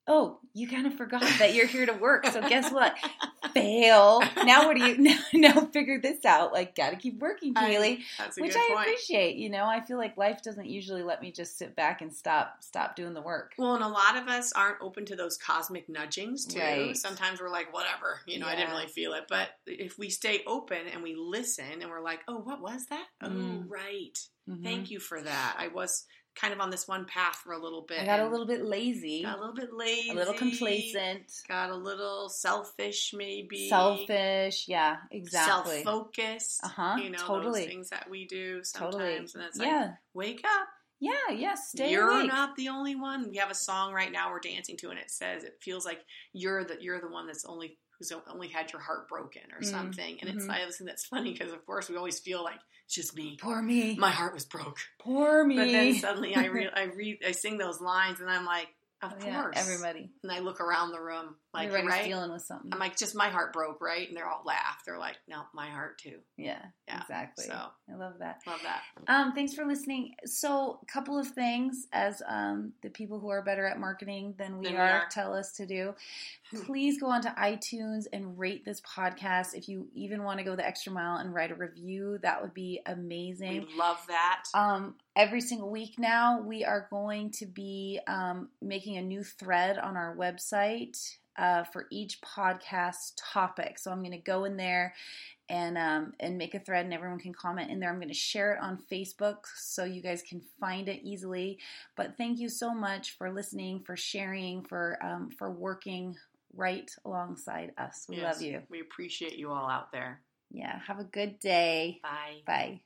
[0.07, 2.25] oh, you kind of forgot that you're here to work.
[2.27, 2.95] So guess what?
[3.53, 4.21] Fail.
[4.45, 6.53] Now what do you now, now figure this out?
[6.53, 7.99] Like, gotta keep working, I- Kaylee.
[8.17, 8.87] That's a Which good I point.
[8.87, 9.35] appreciate.
[9.37, 12.57] You know, I feel like life doesn't usually let me just sit back and stop
[12.61, 13.53] stop doing the work.
[13.57, 16.59] Well, and a lot of us aren't open to those cosmic nudgings too.
[16.59, 16.97] Right.
[16.97, 19.25] Sometimes we're like, whatever, you know, I didn't really feel it.
[19.29, 23.05] But if we stay open and we listen and we're like, oh, what was that?
[23.21, 23.69] Oh, Mm.
[23.69, 24.17] right.
[24.49, 24.63] Mhm.
[24.63, 25.55] Thank you for that.
[25.57, 27.99] I was kind of on this one path for a little bit.
[28.01, 31.31] I got a little bit lazy, got a little bit lazy, a little complacent.
[31.47, 36.63] got a little selfish, maybe selfish yeah exactly self-focused.
[36.63, 37.61] Uh-huh, You know, totally.
[37.61, 40.67] those things that we do sometimes, totally and it's like, yeah wake up.
[40.99, 43.29] yeah yeah stay you're awake not the only one.
[43.29, 46.01] We have a song right now we're dancing to, and it says it feels like
[46.33, 49.65] you're the you're the one that's only who's only had your heart broken or Mm,
[49.65, 50.17] something.
[50.21, 50.49] And it's mhm.
[50.51, 53.37] I always that's funny because of course we always feel like it's just me.
[53.41, 53.95] poor me.
[53.95, 57.57] My heart was broke, poor me but then suddenly I re- I read I sing
[57.57, 58.67] those lines, and I'm like,
[59.03, 62.05] of Oh, yeah, course, everybody And I look around the room like, everybody's right?
[62.05, 64.07] dealing with something I'm like, just my heart broke, right?
[64.07, 64.81] And they're all laugh.
[64.85, 66.17] They're like, no, my heart too.
[66.37, 67.53] yeah, Yeah, exactly so.
[67.91, 68.81] i love that Love that.
[69.07, 73.41] um thanks for listening so a couple of things as um the people who are
[73.43, 75.07] better at marketing than we, Than we are, are.
[75.11, 75.93] tell us to do
[76.65, 80.65] please go onto itunes and rate this podcast if you even want to go the
[80.65, 84.43] extra mile and write a review that would be amazing We love that.
[84.53, 89.77] um, every single week now we are going to be um, making a new thread
[89.77, 90.97] on our website
[91.37, 93.79] uh, for each podcast topic.
[93.79, 94.93] So i'm going to go in there
[95.49, 97.89] and um, and make a thread and everyone can comment in there.
[97.89, 101.59] I'm going to share it on facebook so you guys can find it easily.
[101.95, 106.15] But thank you so much for listening for sharing for um, for working
[106.55, 108.05] right alongside us.
[108.07, 108.61] We Yes, love you.
[108.69, 110.21] We appreciate you all out there.
[110.51, 111.99] yeah have a good day.
[112.03, 112.41] Bye.
[112.45, 112.81] bye